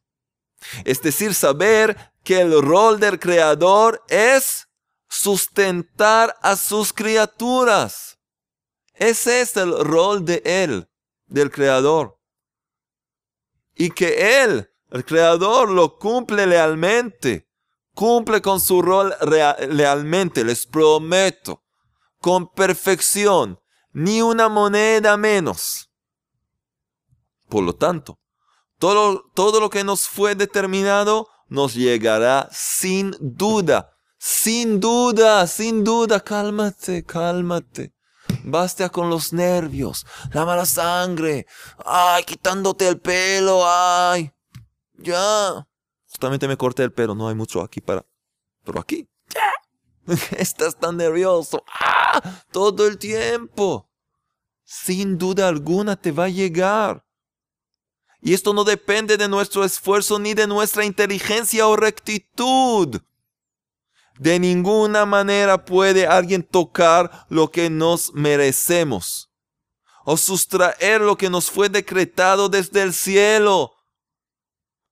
Es 0.85 1.01
decir, 1.01 1.33
saber 1.33 2.13
que 2.23 2.39
el 2.39 2.61
rol 2.61 2.99
del 2.99 3.19
creador 3.19 4.01
es 4.07 4.66
sustentar 5.07 6.35
a 6.41 6.55
sus 6.55 6.93
criaturas. 6.93 8.19
Ese 8.93 9.41
es 9.41 9.55
el 9.57 9.77
rol 9.85 10.25
de 10.25 10.41
él, 10.45 10.89
del 11.25 11.51
creador. 11.51 12.19
Y 13.75 13.91
que 13.91 14.43
él, 14.43 14.69
el 14.89 15.05
creador, 15.05 15.69
lo 15.69 15.97
cumple 15.97 16.47
lealmente. 16.47 17.47
Cumple 17.93 18.41
con 18.41 18.59
su 18.59 18.81
rol 18.81 19.15
lealmente, 19.69 20.43
les 20.43 20.65
prometo. 20.65 21.63
Con 22.19 22.51
perfección. 22.51 23.59
Ni 23.93 24.21
una 24.21 24.49
moneda 24.49 25.15
menos. 25.17 25.91
Por 27.49 27.63
lo 27.63 27.75
tanto, 27.75 28.19
todo, 28.77 29.23
todo 29.33 29.59
lo 29.59 29.69
que 29.69 29.83
nos 29.83 30.07
fue 30.07 30.35
determinado 30.35 31.27
nos 31.47 31.73
llegará 31.73 32.49
sin 32.51 33.15
duda, 33.19 33.96
Sin 34.17 34.79
duda, 34.79 35.45
sin 35.47 35.83
duda, 35.83 36.19
cálmate, 36.19 37.03
cálmate. 37.03 37.93
Basta 38.43 38.89
con 38.89 39.09
los 39.09 39.33
nervios, 39.33 40.05
la 40.33 40.45
mala 40.45 40.65
sangre, 40.65 41.45
ay, 41.85 42.23
quitándote 42.23 42.87
el 42.87 42.99
pelo, 42.99 43.61
ay. 43.65 44.31
Ya. 44.97 45.67
Justamente 46.07 46.47
me 46.47 46.57
corté 46.57 46.83
el 46.83 46.91
pelo, 46.91 47.13
no 47.13 47.27
hay 47.27 47.35
mucho 47.35 47.61
aquí 47.61 47.81
para... 47.81 48.05
Pero 48.63 48.79
aquí, 48.79 49.07
ya. 49.33 50.13
Estás 50.37 50.77
tan 50.77 50.97
nervioso. 50.97 51.63
¡Ah! 51.79 52.21
Todo 52.51 52.87
el 52.87 52.97
tiempo. 52.97 53.89
Sin 54.63 55.17
duda 55.17 55.47
alguna 55.47 55.95
te 55.95 56.11
va 56.11 56.25
a 56.25 56.29
llegar. 56.29 57.05
Y 58.21 58.33
esto 58.33 58.53
no 58.53 58.63
depende 58.63 59.17
de 59.17 59.27
nuestro 59.27 59.63
esfuerzo 59.63 60.19
ni 60.19 60.33
de 60.33 60.47
nuestra 60.47 60.83
inteligencia 60.83 61.67
o 61.67 61.75
rectitud. 61.75 62.99
De 64.19 64.39
ninguna 64.39 65.05
manera 65.05 65.63
puede 65.65 66.07
alguien 66.07 66.43
tocar 66.43 67.25
lo 67.29 67.51
que 67.51 67.69
nos 67.69 68.13
merecemos 68.13 69.29
o 70.05 70.15
sustraer 70.15 71.01
lo 71.01 71.17
que 71.17 71.29
nos 71.29 71.51
fue 71.51 71.69
decretado 71.69 72.47
desde 72.49 72.81
el 72.81 72.93
cielo. 72.93 73.73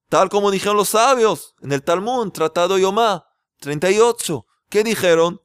Tal 0.09 0.29
como 0.29 0.51
dijeron 0.51 0.77
los 0.77 0.89
sabios 0.89 1.55
en 1.61 1.71
el 1.71 1.81
Talmud, 1.83 2.31
Tratado 2.31 2.77
Yomá 2.77 3.25
38. 3.59 4.45
¿Qué 4.69 4.83
dijeron? 4.83 5.41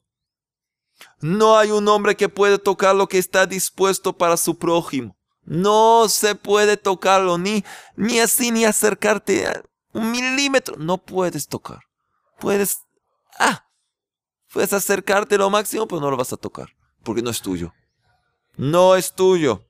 No 1.21 1.57
hay 1.57 1.71
un 1.71 1.87
hombre 1.89 2.17
que 2.17 2.29
puede 2.29 2.59
tocar 2.59 2.95
lo 2.95 3.07
que 3.07 3.19
está 3.19 3.47
dispuesto 3.47 4.17
para 4.17 4.37
su 4.37 4.59
prójimo. 4.59 5.17
No 5.43 6.09
se 6.09 6.35
puede 6.35 6.77
tocarlo, 6.77 7.39
ni, 7.39 7.65
ni 7.97 8.21
así, 8.21 8.51
ni 8.51 8.65
acercarte 8.65 9.47
a 9.47 9.63
un 9.93 10.11
milímetro. 10.11 10.77
No 10.77 10.99
puedes 10.99 11.49
tocar. 11.49 11.81
Puedes, 12.39 12.79
ah, 13.39 13.65
puedes 14.53 14.73
acercarte 14.73 15.39
lo 15.39 15.51
máximo, 15.51 15.87
pero 15.87 16.01
no 16.01 16.11
lo 16.11 16.17
vas 16.17 16.33
a 16.33 16.37
tocar, 16.37 16.69
porque 17.03 17.23
no 17.23 17.31
es 17.31 17.41
tuyo. 17.41 17.73
No 18.57 18.97
es 18.97 19.15
tuyo. 19.15 19.65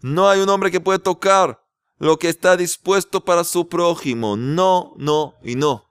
No 0.00 0.28
hay 0.28 0.40
un 0.40 0.48
hombre 0.48 0.70
que 0.70 0.80
puede 0.80 0.98
tocar 0.98 1.62
lo 1.98 2.18
que 2.18 2.28
está 2.28 2.56
dispuesto 2.56 3.24
para 3.24 3.44
su 3.44 3.68
prójimo. 3.68 4.36
No, 4.36 4.92
no 4.96 5.34
y 5.42 5.54
no. 5.54 5.90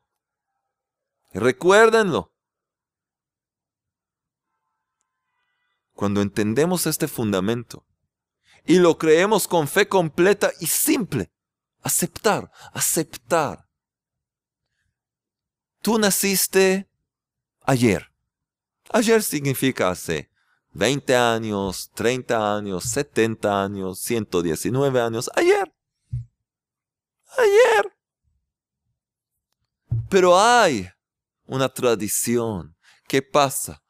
Recuérdenlo. 1.33 2.31
Cuando 5.93 6.21
entendemos 6.21 6.87
este 6.87 7.07
fundamento 7.07 7.85
y 8.65 8.79
lo 8.79 8.97
creemos 8.97 9.47
con 9.47 9.67
fe 9.67 9.87
completa 9.87 10.51
y 10.59 10.67
simple, 10.67 11.31
aceptar, 11.81 12.51
aceptar. 12.73 13.69
Tú 15.81 15.97
naciste 15.99 16.89
ayer. 17.65 18.11
Ayer 18.91 19.21
significa 19.23 19.89
hace 19.89 20.29
20 20.73 21.15
años, 21.15 21.91
30 21.93 22.55
años, 22.57 22.83
70 22.85 23.63
años, 23.63 23.99
119 23.99 25.01
años. 25.01 25.29
Ayer 25.35 25.75
ayer. 27.37 27.91
Pero 30.09 30.39
hay 30.39 30.87
una 31.45 31.69
tradición 31.69 32.75
que 33.07 33.21
pasa 33.21 33.81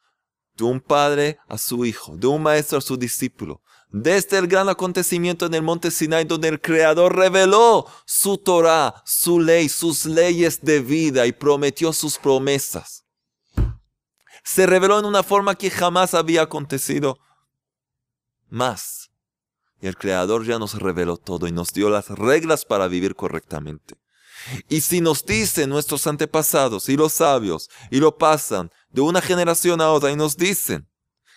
de 0.56 0.64
un 0.64 0.80
padre 0.80 1.38
a 1.48 1.58
su 1.58 1.84
hijo, 1.84 2.16
de 2.16 2.26
un 2.26 2.42
maestro 2.42 2.78
a 2.78 2.80
su 2.80 2.96
discípulo, 2.96 3.62
desde 3.90 4.38
el 4.38 4.46
gran 4.46 4.68
acontecimiento 4.68 5.46
en 5.46 5.54
el 5.54 5.62
monte 5.62 5.90
Sinai 5.90 6.24
donde 6.24 6.48
el 6.48 6.60
Creador 6.60 7.14
reveló 7.14 7.86
su 8.04 8.38
Torah, 8.38 9.02
su 9.04 9.40
ley, 9.40 9.68
sus 9.68 10.06
leyes 10.06 10.60
de 10.62 10.80
vida 10.80 11.26
y 11.26 11.32
prometió 11.32 11.92
sus 11.92 12.18
promesas. 12.18 13.05
Se 14.46 14.64
reveló 14.64 15.00
en 15.00 15.06
una 15.06 15.24
forma 15.24 15.56
que 15.56 15.70
jamás 15.70 16.14
había 16.14 16.42
acontecido 16.42 17.18
más. 18.48 19.10
Y 19.80 19.88
el 19.88 19.96
Creador 19.96 20.46
ya 20.46 20.60
nos 20.60 20.80
reveló 20.80 21.16
todo 21.16 21.48
y 21.48 21.52
nos 21.52 21.72
dio 21.72 21.90
las 21.90 22.10
reglas 22.10 22.64
para 22.64 22.86
vivir 22.86 23.16
correctamente. 23.16 23.96
Y 24.68 24.82
si 24.82 25.00
nos 25.00 25.26
dicen 25.26 25.68
nuestros 25.68 26.06
antepasados 26.06 26.88
y 26.88 26.96
los 26.96 27.14
sabios 27.14 27.68
y 27.90 27.98
lo 27.98 28.18
pasan 28.18 28.70
de 28.90 29.00
una 29.00 29.20
generación 29.20 29.80
a 29.80 29.90
otra 29.90 30.12
y 30.12 30.16
nos 30.16 30.36
dicen 30.36 30.88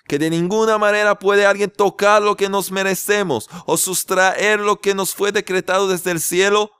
que 0.07 0.19
de 0.19 0.29
ninguna 0.29 0.77
manera 0.77 1.17
puede 1.17 1.47
alguien 1.47 1.71
tocar 1.71 2.21
lo 2.21 2.37
que 2.37 2.47
nos 2.47 2.71
merecemos 2.71 3.49
o 3.65 3.75
sustraer 3.75 4.59
lo 4.59 4.79
que 4.79 4.93
nos 4.93 5.15
fue 5.15 5.31
decretado 5.31 5.87
desde 5.87 6.11
el 6.11 6.21
cielo, 6.21 6.71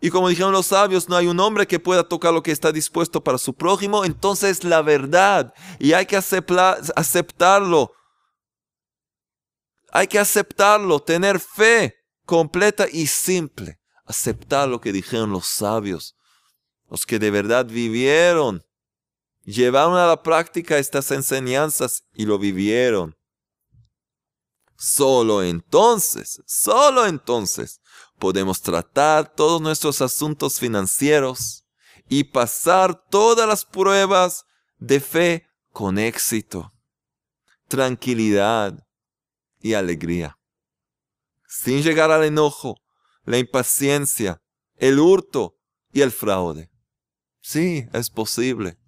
y 0.00 0.10
como 0.10 0.28
dijeron 0.28 0.52
los 0.52 0.66
sabios, 0.66 1.08
no 1.08 1.16
hay 1.16 1.26
un 1.26 1.40
hombre 1.40 1.66
que 1.66 1.80
pueda 1.80 2.06
tocar 2.06 2.32
lo 2.32 2.42
que 2.42 2.52
está 2.52 2.70
dispuesto 2.70 3.24
para 3.24 3.38
su 3.38 3.54
prójimo, 3.54 4.04
entonces 4.04 4.62
la 4.62 4.82
verdad, 4.82 5.54
y 5.78 5.94
hay 5.94 6.04
que 6.04 6.16
aceptarlo. 6.16 7.92
Hay 9.92 10.06
que 10.08 10.18
aceptarlo, 10.18 11.00
tener 11.00 11.40
fe 11.40 11.94
completa 12.26 12.86
y 12.90 13.06
simple. 13.06 13.78
Aceptar 14.04 14.68
lo 14.68 14.80
que 14.80 14.92
dijeron 14.92 15.30
los 15.30 15.46
sabios, 15.46 16.14
los 16.88 17.06
que 17.06 17.18
de 17.18 17.30
verdad 17.30 17.66
vivieron, 17.66 18.62
llevaron 19.42 19.96
a 19.96 20.06
la 20.06 20.22
práctica 20.22 20.78
estas 20.78 21.10
enseñanzas 21.10 22.04
y 22.12 22.26
lo 22.26 22.38
vivieron. 22.38 23.16
Solo 24.76 25.42
entonces, 25.42 26.42
solo 26.46 27.06
entonces 27.06 27.80
podemos 28.18 28.60
tratar 28.60 29.34
todos 29.34 29.60
nuestros 29.60 30.00
asuntos 30.00 30.58
financieros 30.58 31.64
y 32.08 32.24
pasar 32.24 33.08
todas 33.08 33.48
las 33.48 33.64
pruebas 33.64 34.44
de 34.78 35.00
fe 35.00 35.46
con 35.72 35.98
éxito, 35.98 36.72
tranquilidad, 37.68 38.86
y 39.66 39.74
alegría. 39.74 40.38
Sin 41.48 41.82
llegar 41.82 42.10
al 42.12 42.24
enojo, 42.24 42.76
la 43.24 43.38
impaciencia, 43.38 44.40
el 44.76 45.00
hurto 45.00 45.58
y 45.92 46.02
el 46.02 46.12
fraude. 46.12 46.70
Sí, 47.40 47.88
es 47.92 48.10
posible. 48.10 48.78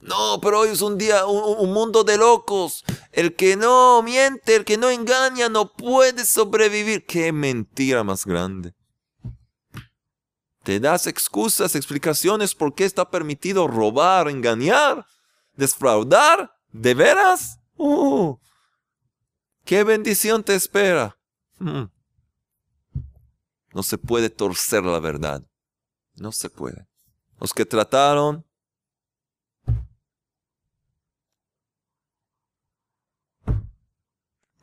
No, 0.00 0.40
pero 0.40 0.60
hoy 0.60 0.70
es 0.70 0.80
un 0.80 0.96
día, 0.96 1.26
un, 1.26 1.72
mundo 1.72 2.04
de 2.04 2.16
locos. 2.16 2.84
El 3.12 3.34
que 3.34 3.56
no 3.56 4.02
miente, 4.02 4.54
el 4.54 4.64
que 4.64 4.78
no 4.78 4.90
engaña, 4.90 5.48
no 5.48 5.72
puede 5.72 6.24
sobrevivir. 6.24 7.04
Qué 7.04 7.32
mentira 7.32 8.04
más 8.04 8.24
grande. 8.24 8.74
¿Te 10.62 10.78
das 10.78 11.06
excusas, 11.06 11.74
explicaciones 11.74 12.54
por 12.54 12.74
qué 12.74 12.84
está 12.84 13.10
permitido 13.10 13.66
robar, 13.66 14.28
engañar, 14.28 15.06
desfraudar? 15.54 16.52
¿De 16.70 16.94
veras? 16.94 17.58
Uh, 17.76 18.36
¿Qué 19.64 19.82
bendición 19.82 20.44
te 20.44 20.54
espera? 20.54 21.18
Hmm. 21.58 21.84
No 23.72 23.82
se 23.82 23.98
puede 23.98 24.30
torcer 24.30 24.84
la 24.84 25.00
verdad. 25.00 25.42
No 26.14 26.32
se 26.32 26.50
puede. 26.50 26.86
Los 27.40 27.52
que 27.52 27.64
trataron 27.64 28.47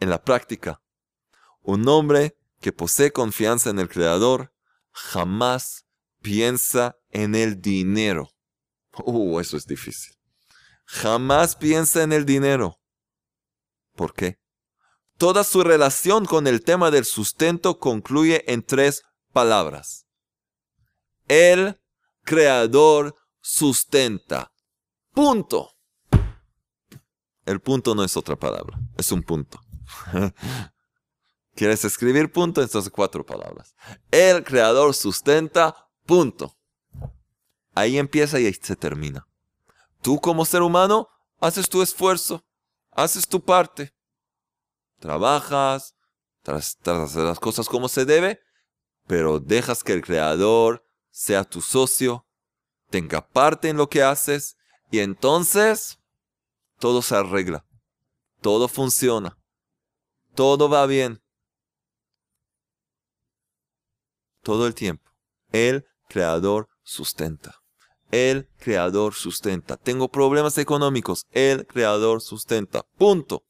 en 0.06 0.12
la 0.12 0.24
práctica, 0.24 0.82
un 1.62 1.88
hombre 1.88 2.38
que 2.62 2.72
posee 2.72 3.12
confianza 3.12 3.72
en 3.72 3.80
el 3.80 3.89
Creador 3.89 4.54
jamás 4.91 5.88
piensa 6.22 6.96
en 7.10 7.34
el 7.34 7.60
dinero. 7.60 8.30
Uh, 9.04 9.39
eso 9.39 9.58
es 9.58 9.65
difícil. 9.65 10.13
Jamás 10.86 11.56
piensa 11.56 12.04
en 12.04 12.13
el 12.13 12.24
dinero. 12.24 12.80
¿Por 13.96 14.13
qué? 14.13 14.38
Toda 15.18 15.44
su 15.44 15.63
relación 15.63 16.26
con 16.26 16.46
el 16.46 16.63
tema 16.63 16.91
del 16.91 17.06
sustento 17.06 17.80
concluye 17.80 18.44
en 18.52 18.62
tres 18.63 19.02
palabras. 19.34 20.06
El 21.28 21.82
creador 22.24 23.15
sustenta. 23.41 24.52
Punto. 25.13 25.72
El 27.46 27.60
punto 27.60 27.96
no 27.96 28.04
es 28.04 28.15
otra 28.18 28.36
palabra, 28.36 28.78
es 28.98 29.12
un 29.12 29.24
punto. 29.24 29.64
¿Quieres 31.56 31.86
escribir 31.86 32.32
punto? 32.32 32.62
Entonces 32.62 32.91
cuatro 32.91 33.26
palabras. 33.26 33.76
El 34.12 34.43
creador 34.43 34.93
sustenta. 34.93 35.76
Punto. 36.06 36.56
Ahí 37.74 37.98
empieza 37.98 38.39
y 38.39 38.45
ahí 38.45 38.54
se 38.54 38.76
termina. 38.76 39.28
Tú 40.02 40.19
como 40.19 40.45
ser 40.45 40.62
humano 40.62 41.10
haces 41.39 41.67
tu 41.67 41.82
esfuerzo, 41.82 42.45
haces 42.91 43.28
tu 43.28 43.43
parte 43.43 43.95
trabajas, 45.00 45.95
tratas 46.41 46.78
de 46.84 47.04
hacer 47.04 47.24
las 47.24 47.39
cosas 47.39 47.67
como 47.67 47.88
se 47.88 48.06
debe, 48.06 48.39
pero 49.08 49.39
dejas 49.39 49.84
que 49.84 49.93
el 49.93 50.02
creador 50.02 50.84
sea 51.12 51.43
tu 51.43 51.62
socio, 51.62 52.26
tenga 52.89 53.28
parte 53.28 53.69
en 53.69 53.78
lo 53.78 53.89
que 53.89 54.04
haces 54.04 54.58
y 54.91 55.00
entonces 55.00 56.00
todo 56.80 57.02
se 57.02 57.15
arregla, 57.15 57.65
todo 58.41 58.67
funciona, 58.67 59.38
todo 60.36 60.69
va 60.69 60.86
bien. 60.86 61.21
Todo 64.43 64.67
el 64.67 64.76
tiempo. 64.76 65.10
El 65.52 65.86
creador 66.08 66.69
sustenta. 66.84 67.56
El 68.12 68.48
creador 68.60 69.13
sustenta. 69.15 69.78
Tengo 69.78 70.10
problemas 70.10 70.58
económicos. 70.58 71.26
El 71.32 71.65
creador 71.65 72.21
sustenta. 72.21 72.84
Punto. 72.98 73.43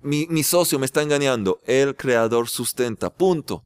Mi, 0.00 0.42
socio 0.44 0.78
me 0.78 0.86
está 0.86 1.02
engañando. 1.02 1.60
El 1.64 1.96
creador 1.96 2.48
sustenta. 2.48 3.10
Punto. 3.10 3.64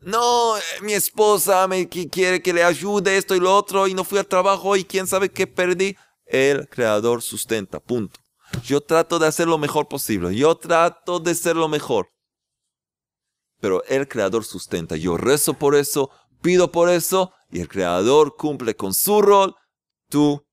No, 0.00 0.56
eh, 0.56 0.62
mi 0.82 0.92
esposa 0.92 1.66
me 1.66 1.88
quiere 1.88 2.42
que 2.42 2.52
le 2.52 2.62
ayude 2.62 3.16
esto 3.16 3.34
y 3.34 3.40
lo 3.40 3.56
otro 3.56 3.88
y 3.88 3.94
no 3.94 4.04
fui 4.04 4.18
al 4.18 4.26
trabajo 4.26 4.76
y 4.76 4.84
quién 4.84 5.06
sabe 5.06 5.30
qué 5.30 5.46
perdí. 5.46 5.96
El 6.26 6.68
creador 6.68 7.22
sustenta. 7.22 7.80
Punto. 7.80 8.20
Yo 8.64 8.80
trato 8.80 9.18
de 9.18 9.26
hacer 9.26 9.48
lo 9.48 9.58
mejor 9.58 9.88
posible. 9.88 10.34
Yo 10.34 10.56
trato 10.56 11.20
de 11.20 11.34
ser 11.34 11.56
lo 11.56 11.68
mejor. 11.68 12.08
Pero 13.60 13.84
el 13.84 14.08
creador 14.08 14.44
sustenta. 14.44 14.96
Yo 14.96 15.16
rezo 15.16 15.54
por 15.54 15.74
eso, 15.74 16.10
pido 16.40 16.72
por 16.72 16.88
eso 16.88 17.32
y 17.50 17.60
el 17.60 17.68
creador 17.68 18.36
cumple 18.36 18.74
con 18.74 18.94
su 18.94 19.22
rol. 19.22 19.54
Tú 20.08 20.44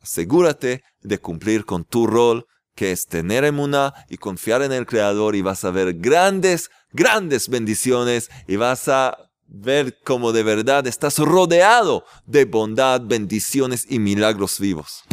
asegúrate 0.00 0.82
de 1.00 1.18
cumplir 1.18 1.64
con 1.64 1.84
tu 1.84 2.06
rol, 2.06 2.46
que 2.74 2.92
es 2.92 3.06
tener 3.06 3.44
emuná 3.44 3.92
y 4.08 4.18
confiar 4.18 4.62
en 4.62 4.72
el 4.72 4.86
creador 4.86 5.34
y 5.34 5.42
vas 5.42 5.64
a 5.64 5.70
ver 5.70 5.94
grandes, 5.94 6.70
grandes 6.92 7.48
bendiciones 7.48 8.30
y 8.46 8.56
vas 8.56 8.88
a 8.88 9.16
ver 9.46 9.98
cómo 10.04 10.32
de 10.32 10.42
verdad 10.42 10.86
estás 10.86 11.18
rodeado 11.18 12.04
de 12.26 12.44
bondad, 12.44 13.00
bendiciones 13.00 13.86
y 13.88 13.98
milagros 13.98 14.60
vivos. 14.60 15.04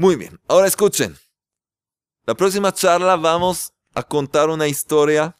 Muy 0.00 0.14
bien, 0.14 0.40
ahora 0.46 0.68
escuchen. 0.68 1.18
La 2.24 2.36
próxima 2.36 2.72
charla 2.72 3.16
vamos 3.16 3.72
a 3.94 4.04
contar 4.04 4.48
una 4.48 4.68
historia 4.68 5.36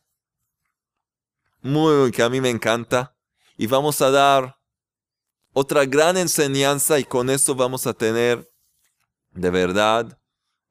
muy 1.63 2.11
que 2.11 2.25
a 2.25 2.29
mí 2.29 2.41
me 2.41 2.51
encanta 2.51 3.17
y 3.57 3.69
vamos 3.69 4.03
a 4.03 4.11
dar 4.11 4.59
otra 5.53 5.85
gran 5.85 6.17
enseñanza 6.17 6.99
y 6.99 7.05
con 7.05 7.31
eso 7.31 7.55
vamos 7.55 7.87
a 7.87 7.95
tener 7.95 8.51
de 9.31 9.51
verdad 9.51 10.21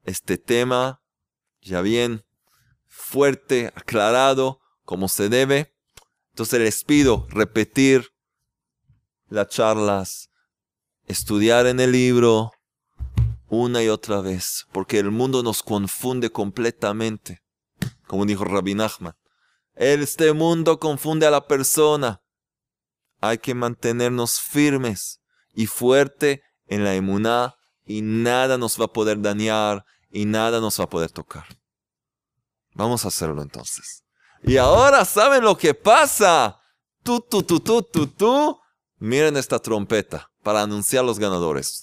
este 0.04 0.36
tema 0.36 1.02
ya 1.62 1.80
bien 1.80 2.26
fuerte, 2.84 3.72
aclarado, 3.74 4.60
como 4.84 5.08
se 5.08 5.30
debe. 5.30 5.74
Entonces 6.32 6.60
les 6.60 6.84
pido 6.84 7.26
repetir 7.30 8.06
las 9.30 9.48
charlas, 9.48 10.28
estudiar 11.06 11.66
en 11.66 11.80
el 11.80 11.92
libro, 11.92 12.52
una 13.48 13.82
y 13.82 13.88
otra 13.88 14.20
vez, 14.20 14.66
porque 14.72 14.98
el 14.98 15.10
mundo 15.10 15.42
nos 15.42 15.62
confunde 15.62 16.30
completamente, 16.30 17.42
como 18.06 18.26
dijo 18.26 18.44
Rabbi 18.44 18.74
Nachman. 18.74 19.14
Este 19.74 20.32
mundo 20.32 20.78
confunde 20.78 21.26
a 21.26 21.30
la 21.30 21.46
persona. 21.46 22.20
Hay 23.20 23.38
que 23.38 23.54
mantenernos 23.54 24.40
firmes 24.40 25.20
y 25.54 25.66
fuerte 25.66 26.42
en 26.66 26.84
la 26.84 26.94
emuná 26.94 27.54
y 27.84 28.02
nada 28.02 28.58
nos 28.58 28.80
va 28.80 28.86
a 28.86 28.92
poder 28.92 29.20
dañar 29.20 29.84
y 30.10 30.24
nada 30.24 30.60
nos 30.60 30.78
va 30.78 30.84
a 30.84 30.88
poder 30.88 31.10
tocar. 31.10 31.46
Vamos 32.74 33.04
a 33.04 33.08
hacerlo 33.08 33.42
entonces. 33.42 34.04
Y 34.42 34.56
ahora, 34.56 35.04
¿saben 35.04 35.42
lo 35.42 35.56
que 35.56 35.74
pasa? 35.74 36.60
Tú, 37.02 37.20
tú, 37.20 37.42
tú, 37.42 37.60
tú, 37.60 37.82
tú, 37.82 38.06
tú. 38.06 38.60
Miren 38.98 39.36
esta 39.36 39.58
trompeta 39.58 40.30
para 40.42 40.62
anunciar 40.62 41.04
los 41.04 41.18
ganadores. 41.18 41.82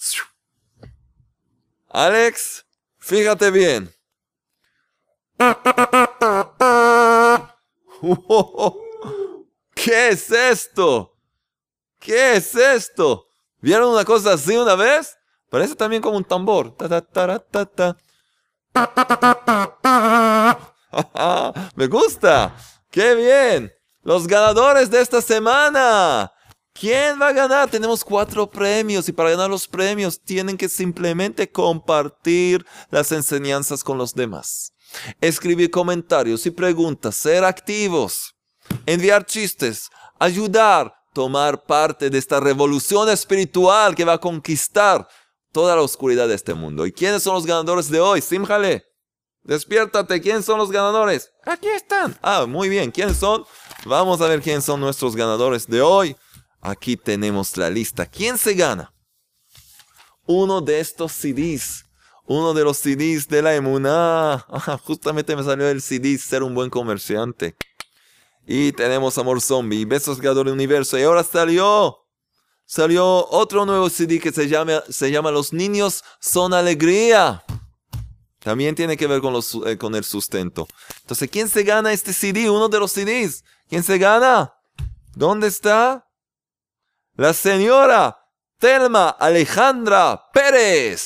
Alex, 1.95 2.65
fíjate 2.97 3.51
bien. 3.51 3.89
¿Qué 9.73 10.10
es 10.10 10.29
esto? 10.29 11.15
¿Qué 11.97 12.36
es 12.36 12.53
esto? 12.53 13.27
¿Vieron 13.62 13.93
una 13.93 14.03
cosa 14.03 14.34
así 14.34 14.58
una 14.58 14.75
vez? 14.75 15.17
Parece 15.49 15.75
también 15.75 16.01
como 16.01 16.17
un 16.17 16.25
tambor. 16.25 16.75
Me 21.75 21.88
gusta. 21.88 22.58
¡Qué 22.91 23.15
bien! 23.15 23.73
Los 24.03 24.27
ganadores 24.27 24.91
de 24.91 24.99
esta 24.99 25.21
semana. 25.21 26.29
¿Quién 26.77 27.21
va 27.21 27.29
a 27.29 27.33
ganar? 27.33 27.69
Tenemos 27.69 28.03
cuatro 28.03 28.51
premios 28.51 29.07
y 29.07 29.13
para 29.13 29.29
ganar 29.29 29.49
los 29.49 29.65
premios 29.65 30.19
tienen 30.21 30.57
que 30.57 30.67
simplemente 30.67 31.49
compartir 31.49 32.65
las 32.91 33.13
enseñanzas 33.13 33.81
con 33.81 33.97
los 33.97 34.13
demás. 34.13 34.73
Escribir 35.21 35.71
comentarios 35.71 36.45
y 36.45 36.51
preguntas, 36.51 37.15
ser 37.15 37.45
activos, 37.45 38.35
enviar 38.85 39.25
chistes, 39.25 39.89
ayudar, 40.19 40.93
tomar 41.13 41.63
parte 41.63 42.09
de 42.09 42.17
esta 42.17 42.41
revolución 42.41 43.07
espiritual 43.07 43.95
que 43.95 44.03
va 44.03 44.13
a 44.13 44.21
conquistar 44.21 45.07
toda 45.53 45.77
la 45.77 45.81
oscuridad 45.81 46.27
de 46.27 46.35
este 46.35 46.53
mundo. 46.53 46.85
¿Y 46.85 46.91
quiénes 46.91 47.23
son 47.23 47.35
los 47.35 47.45
ganadores 47.45 47.89
de 47.89 48.01
hoy? 48.01 48.19
Simjale. 48.19 48.83
Despiértate, 49.43 50.19
¿quiénes 50.19 50.43
son 50.43 50.57
los 50.57 50.71
ganadores? 50.71 51.31
Aquí 51.45 51.69
están. 51.69 52.17
Ah, 52.21 52.45
muy 52.45 52.67
bien, 52.67 52.91
¿quiénes 52.91 53.15
son? 53.15 53.45
Vamos 53.85 54.19
a 54.19 54.27
ver 54.27 54.41
quiénes 54.41 54.65
son 54.65 54.81
nuestros 54.81 55.15
ganadores 55.15 55.67
de 55.67 55.81
hoy. 55.81 56.17
Aquí 56.65 56.97
tenemos 56.97 57.58
la 57.58 57.69
lista. 57.69 58.08
¿Quién 58.08 58.39
se 58.39 58.56
gana? 58.56 58.91
Uno 60.25 60.62
de 60.62 60.80
estos 60.80 61.12
CDs. 61.12 61.86
Uno 62.25 62.56
de 62.56 62.63
los 62.63 62.78
CDs 62.78 63.28
de 63.28 63.43
la 63.43 63.54
Emuná. 63.54 64.43
justamente 64.84 65.36
me 65.36 65.43
salió 65.43 65.69
el 65.69 65.80
CD 65.80 66.17
ser 66.17 66.41
un 66.41 66.56
buen 66.56 66.71
comerciante. 66.71 67.56
Y 68.47 68.71
tenemos 68.71 69.15
Amor 69.19 69.41
Zombie, 69.41 69.86
Besos 69.86 70.19
Gador 70.19 70.47
Universo. 70.47 70.97
Y 70.97 71.04
ahora 71.04 71.23
salió. 71.23 71.99
Salió 72.65 73.28
otro 73.30 73.67
nuevo 73.67 73.88
CD 73.88 74.19
que 74.19 74.32
se 74.32 74.47
llama, 74.47 74.82
se 74.89 75.12
llama 75.12 75.30
Los 75.30 75.54
niños 75.54 76.04
son 76.19 76.51
alegría. 76.51 77.43
También 78.39 78.73
tiene 78.73 78.97
que 78.97 79.06
ver 79.06 79.21
con, 79.21 79.34
los, 79.34 79.56
eh, 79.67 79.78
con 79.78 79.93
el 79.93 80.04
sustento. 80.04 80.67
Entonces, 81.01 81.30
¿quién 81.30 81.47
se 81.47 81.62
gana 81.62 81.93
este 81.93 82.12
CD? 82.12 82.49
Uno 82.49 82.69
de 82.69 82.80
los 82.80 82.91
CDs. 82.91 83.43
¿Quién 83.69 83.84
se 83.84 83.99
gana? 83.99 84.51
¿Dónde 85.13 85.45
está? 85.45 86.04
La 87.15 87.34
señora 87.34 88.17
Telma 88.58 89.10
Alejandra 89.10 90.30
Pérez. 90.34 91.06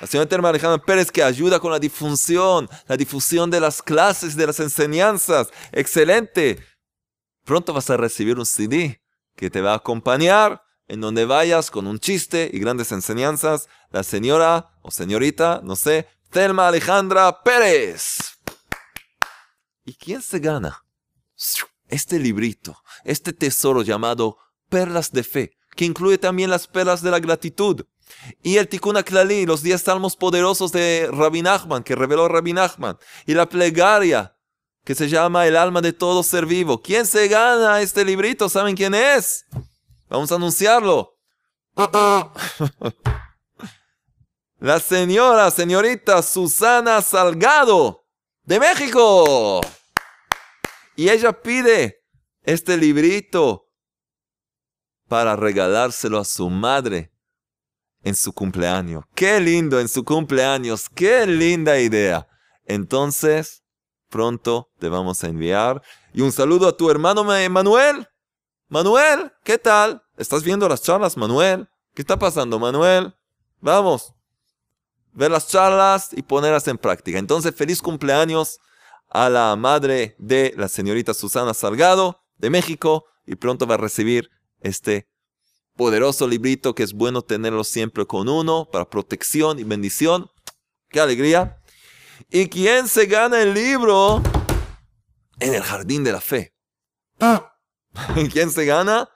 La 0.00 0.06
señora 0.06 0.28
Telma 0.28 0.48
Alejandra 0.48 0.84
Pérez 0.84 1.10
que 1.10 1.22
ayuda 1.22 1.60
con 1.60 1.70
la 1.70 1.78
difusión, 1.78 2.68
la 2.86 2.96
difusión 2.96 3.50
de 3.50 3.60
las 3.60 3.82
clases, 3.82 4.34
de 4.34 4.46
las 4.46 4.60
enseñanzas. 4.60 5.48
Excelente. 5.70 6.64
Pronto 7.44 7.72
vas 7.72 7.90
a 7.90 7.96
recibir 7.96 8.38
un 8.38 8.46
CD 8.46 9.00
que 9.36 9.50
te 9.50 9.60
va 9.60 9.72
a 9.72 9.76
acompañar 9.76 10.62
en 10.88 11.00
donde 11.00 11.24
vayas 11.24 11.70
con 11.70 11.86
un 11.86 11.98
chiste 11.98 12.50
y 12.52 12.58
grandes 12.58 12.92
enseñanzas. 12.92 13.68
La 13.90 14.02
señora 14.02 14.70
o 14.82 14.90
señorita, 14.90 15.60
no 15.62 15.76
sé, 15.76 16.08
Telma 16.30 16.68
Alejandra 16.68 17.42
Pérez. 17.42 18.38
¿Y 19.84 19.94
quién 19.94 20.22
se 20.22 20.38
gana? 20.38 20.84
Este 21.92 22.18
librito, 22.18 22.82
este 23.04 23.32
tesoro 23.34 23.82
llamado 23.82 24.38
Perlas 24.70 25.12
de 25.12 25.22
Fe, 25.22 25.52
que 25.76 25.84
incluye 25.84 26.16
también 26.16 26.48
las 26.48 26.66
perlas 26.66 27.02
de 27.02 27.10
la 27.10 27.20
gratitud, 27.20 27.84
y 28.42 28.56
el 28.56 28.66
Tikkun 28.68 29.02
Klali, 29.02 29.44
los 29.44 29.62
diez 29.62 29.82
salmos 29.82 30.16
poderosos 30.16 30.72
de 30.72 31.08
Rabbi 31.12 31.42
Nachman, 31.42 31.82
que 31.82 31.94
reveló 31.94 32.28
Rabbi 32.28 32.54
Nachman, 32.54 32.96
y 33.26 33.34
la 33.34 33.46
plegaria, 33.46 34.34
que 34.84 34.94
se 34.94 35.08
llama 35.08 35.46
El 35.46 35.54
alma 35.56 35.82
de 35.82 35.92
todo 35.92 36.22
ser 36.22 36.46
vivo. 36.46 36.80
¿Quién 36.80 37.06
se 37.06 37.28
gana 37.28 37.80
este 37.82 38.04
librito? 38.04 38.48
¿Saben 38.48 38.74
quién 38.74 38.94
es? 38.94 39.44
Vamos 40.08 40.32
a 40.32 40.36
anunciarlo. 40.36 41.18
la 44.58 44.80
señora, 44.80 45.50
señorita 45.50 46.22
Susana 46.22 47.02
Salgado, 47.02 48.06
de 48.44 48.58
México. 48.60 49.60
Y 50.96 51.08
ella 51.08 51.32
pide 51.32 52.02
este 52.42 52.76
librito 52.76 53.68
para 55.08 55.36
regalárselo 55.36 56.18
a 56.18 56.24
su 56.24 56.48
madre 56.50 57.12
en 58.02 58.14
su 58.14 58.32
cumpleaños. 58.32 59.04
Qué 59.14 59.40
lindo 59.40 59.80
en 59.80 59.88
su 59.88 60.04
cumpleaños, 60.04 60.88
qué 60.88 61.26
linda 61.26 61.78
idea. 61.78 62.26
Entonces, 62.64 63.62
pronto 64.08 64.70
te 64.78 64.88
vamos 64.88 65.22
a 65.24 65.28
enviar. 65.28 65.82
Y 66.12 66.20
un 66.20 66.32
saludo 66.32 66.68
a 66.68 66.76
tu 66.76 66.90
hermano 66.90 67.24
Manuel. 67.24 68.08
Manuel, 68.68 69.32
¿qué 69.44 69.58
tal? 69.58 70.02
¿Estás 70.16 70.42
viendo 70.42 70.68
las 70.68 70.82
charlas, 70.82 71.16
Manuel? 71.16 71.68
¿Qué 71.94 72.02
está 72.02 72.18
pasando, 72.18 72.58
Manuel? 72.58 73.14
Vamos. 73.60 74.14
Ver 75.12 75.30
las 75.30 75.46
charlas 75.48 76.08
y 76.12 76.22
ponerlas 76.22 76.66
en 76.68 76.78
práctica. 76.78 77.18
Entonces, 77.18 77.54
feliz 77.54 77.82
cumpleaños 77.82 78.58
a 79.12 79.28
la 79.28 79.54
madre 79.56 80.16
de 80.18 80.54
la 80.56 80.68
señorita 80.68 81.12
Susana 81.12 81.52
Salgado 81.52 82.22
de 82.38 82.48
México 82.48 83.04
y 83.26 83.36
pronto 83.36 83.66
va 83.66 83.74
a 83.74 83.78
recibir 83.78 84.30
este 84.60 85.08
poderoso 85.76 86.26
librito 86.26 86.74
que 86.74 86.82
es 86.82 86.94
bueno 86.94 87.22
tenerlo 87.22 87.62
siempre 87.62 88.06
con 88.06 88.28
uno 88.28 88.68
para 88.70 88.88
protección 88.88 89.58
y 89.58 89.64
bendición. 89.64 90.30
¡Qué 90.88 91.00
alegría! 91.00 91.58
¿Y 92.30 92.48
quién 92.48 92.88
se 92.88 93.06
gana 93.06 93.42
el 93.42 93.52
libro 93.52 94.22
en 95.40 95.54
el 95.54 95.62
jardín 95.62 96.04
de 96.04 96.12
la 96.12 96.20
fe? 96.20 96.54
¿Quién 98.32 98.50
se 98.50 98.64
gana? 98.64 99.10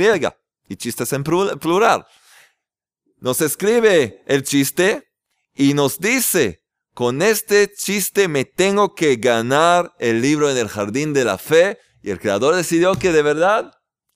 y 0.70 0.76
chistes 0.78 1.12
en 1.14 1.24
plural. 1.24 2.06
Nos 3.18 3.42
escribe 3.42 4.24
el 4.26 4.44
chiste 4.44 5.10
y 5.54 5.74
nos 5.74 6.00
dice, 6.00 6.64
con 6.94 7.22
este 7.22 7.72
chiste 7.74 8.28
me 8.28 8.44
tengo 8.46 8.96
que 8.96 9.16
ganar 9.18 9.94
el 10.00 10.22
libro 10.22 10.50
en 10.50 10.58
el 10.58 10.70
jardín 10.70 11.14
de 11.14 11.26
la 11.26 11.38
fe 11.38 11.78
y 12.02 12.10
el 12.10 12.20
creador 12.20 12.56
decidió 12.56 12.96
que 12.96 13.12
de 13.12 13.22
verdad 13.22 13.72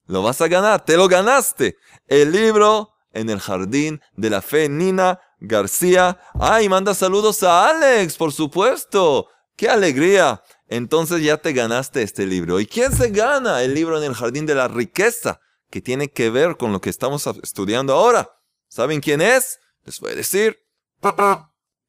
lo 0.07 0.23
vas 0.23 0.41
a 0.41 0.47
ganar, 0.47 0.85
te 0.85 0.97
lo 0.97 1.07
ganaste. 1.07 1.77
El 2.07 2.31
libro 2.31 2.93
en 3.11 3.29
el 3.29 3.39
jardín 3.39 4.01
de 4.15 4.29
la 4.29 4.41
fe, 4.41 4.69
Nina 4.69 5.19
García. 5.39 6.19
Ay, 6.39 6.69
manda 6.69 6.93
saludos 6.93 7.43
a 7.43 7.69
Alex, 7.69 8.15
por 8.17 8.31
supuesto. 8.31 9.27
¡Qué 9.55 9.69
alegría! 9.69 10.41
Entonces 10.67 11.21
ya 11.21 11.37
te 11.37 11.53
ganaste 11.53 12.01
este 12.01 12.25
libro. 12.25 12.59
¿Y 12.59 12.65
quién 12.65 12.91
se 12.91 13.09
gana 13.09 13.61
el 13.61 13.73
libro 13.73 13.97
en 13.97 14.03
el 14.03 14.15
jardín 14.15 14.45
de 14.45 14.55
la 14.55 14.67
riqueza? 14.67 15.39
Que 15.69 15.81
tiene 15.81 16.09
que 16.09 16.29
ver 16.29 16.57
con 16.57 16.71
lo 16.71 16.81
que 16.81 16.89
estamos 16.89 17.25
estudiando 17.41 17.93
ahora. 17.93 18.29
¿Saben 18.67 18.99
quién 18.99 19.21
es? 19.21 19.59
Les 19.83 19.99
voy 19.99 20.11
a 20.11 20.15
decir. 20.15 20.59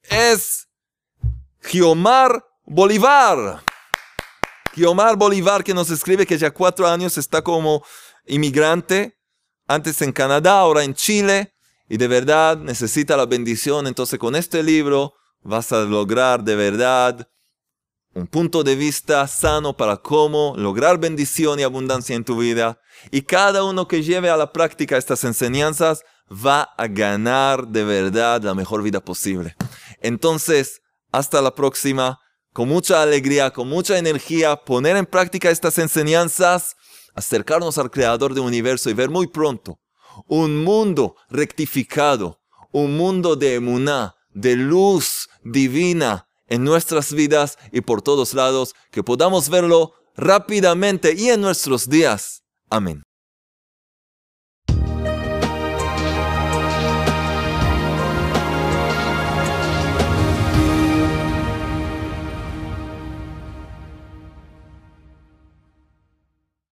Es 0.03 0.69
Giomar 1.63 2.45
Bolívar. 2.65 3.63
Giomar 4.75 5.17
Bolívar 5.17 5.65
que 5.65 5.75
nos 5.75 5.91
escribe 5.91 6.27
que 6.27 6.39
ya 6.39 6.51
cuatro 6.51 6.87
años 6.87 7.17
está 7.17 7.43
como 7.43 7.85
inmigrante, 8.27 9.19
antes 9.67 10.03
en 10.03 10.13
Canadá, 10.13 10.61
ahora 10.61 10.85
en 10.85 10.95
Chile, 10.95 11.56
y 11.89 11.97
de 11.97 12.09
verdad 12.09 12.57
necesita 12.59 13.17
la 13.17 13.27
bendición. 13.27 13.87
Entonces 13.87 14.19
con 14.19 14.37
este 14.37 14.63
libro 14.63 15.15
vas 15.43 15.73
a 15.73 15.85
lograr 15.85 16.43
de 16.43 16.57
verdad 16.57 17.29
un 18.15 18.27
punto 18.27 18.65
de 18.65 18.77
vista 18.77 19.27
sano 19.29 19.77
para 19.77 19.99
cómo 19.99 20.55
lograr 20.57 20.99
bendición 20.99 21.61
y 21.61 21.63
abundancia 21.63 22.17
en 22.17 22.25
tu 22.25 22.39
vida. 22.39 22.81
Y 23.11 23.23
cada 23.23 23.63
uno 23.63 23.87
que 23.87 24.03
lleve 24.03 24.31
a 24.31 24.37
la 24.37 24.53
práctica 24.53 24.97
estas 24.97 25.23
enseñanzas 25.25 26.03
va 26.31 26.63
a 26.63 26.89
ganar 26.89 27.69
de 27.69 27.85
verdad 27.85 28.43
la 28.43 28.55
mejor 28.55 28.83
vida 28.83 29.01
posible. 29.01 29.55
Entonces, 30.01 30.81
hasta 31.13 31.43
la 31.43 31.55
próxima 31.55 32.19
con 32.53 32.69
mucha 32.69 33.03
alegría, 33.03 33.51
con 33.51 33.69
mucha 33.69 33.99
energía, 33.99 34.57
poner 34.57 34.97
en 34.97 35.05
práctica 35.05 35.51
estas 35.51 35.77
enseñanzas, 35.77 36.75
acercarnos 37.15 37.77
al 37.77 37.91
Creador 37.91 38.33
del 38.33 38.45
universo 38.45 38.89
y 38.89 38.95
ver 38.95 39.11
muy 39.11 39.27
pronto 39.27 39.79
un 40.27 40.65
mundo 40.65 41.17
rectificado, 41.29 42.41
un 42.73 42.97
mundo 42.97 43.37
de 43.37 43.55
emuná, 43.55 44.15
de 44.31 44.57
luz 44.57 45.29
divina 45.45 46.29
en 46.49 46.65
nuestras 46.65 47.13
vidas 47.13 47.59
y 47.73 47.81
por 47.81 48.03
todos 48.03 48.35
lados, 48.35 48.75
que 48.91 49.03
podamos 49.03 49.49
verlo 49.49 49.95
rápidamente 50.17 51.15
y 51.15 51.31
en 51.31 51.41
nuestros 51.41 51.89
días. 51.89 52.43
Amén. 52.71 53.06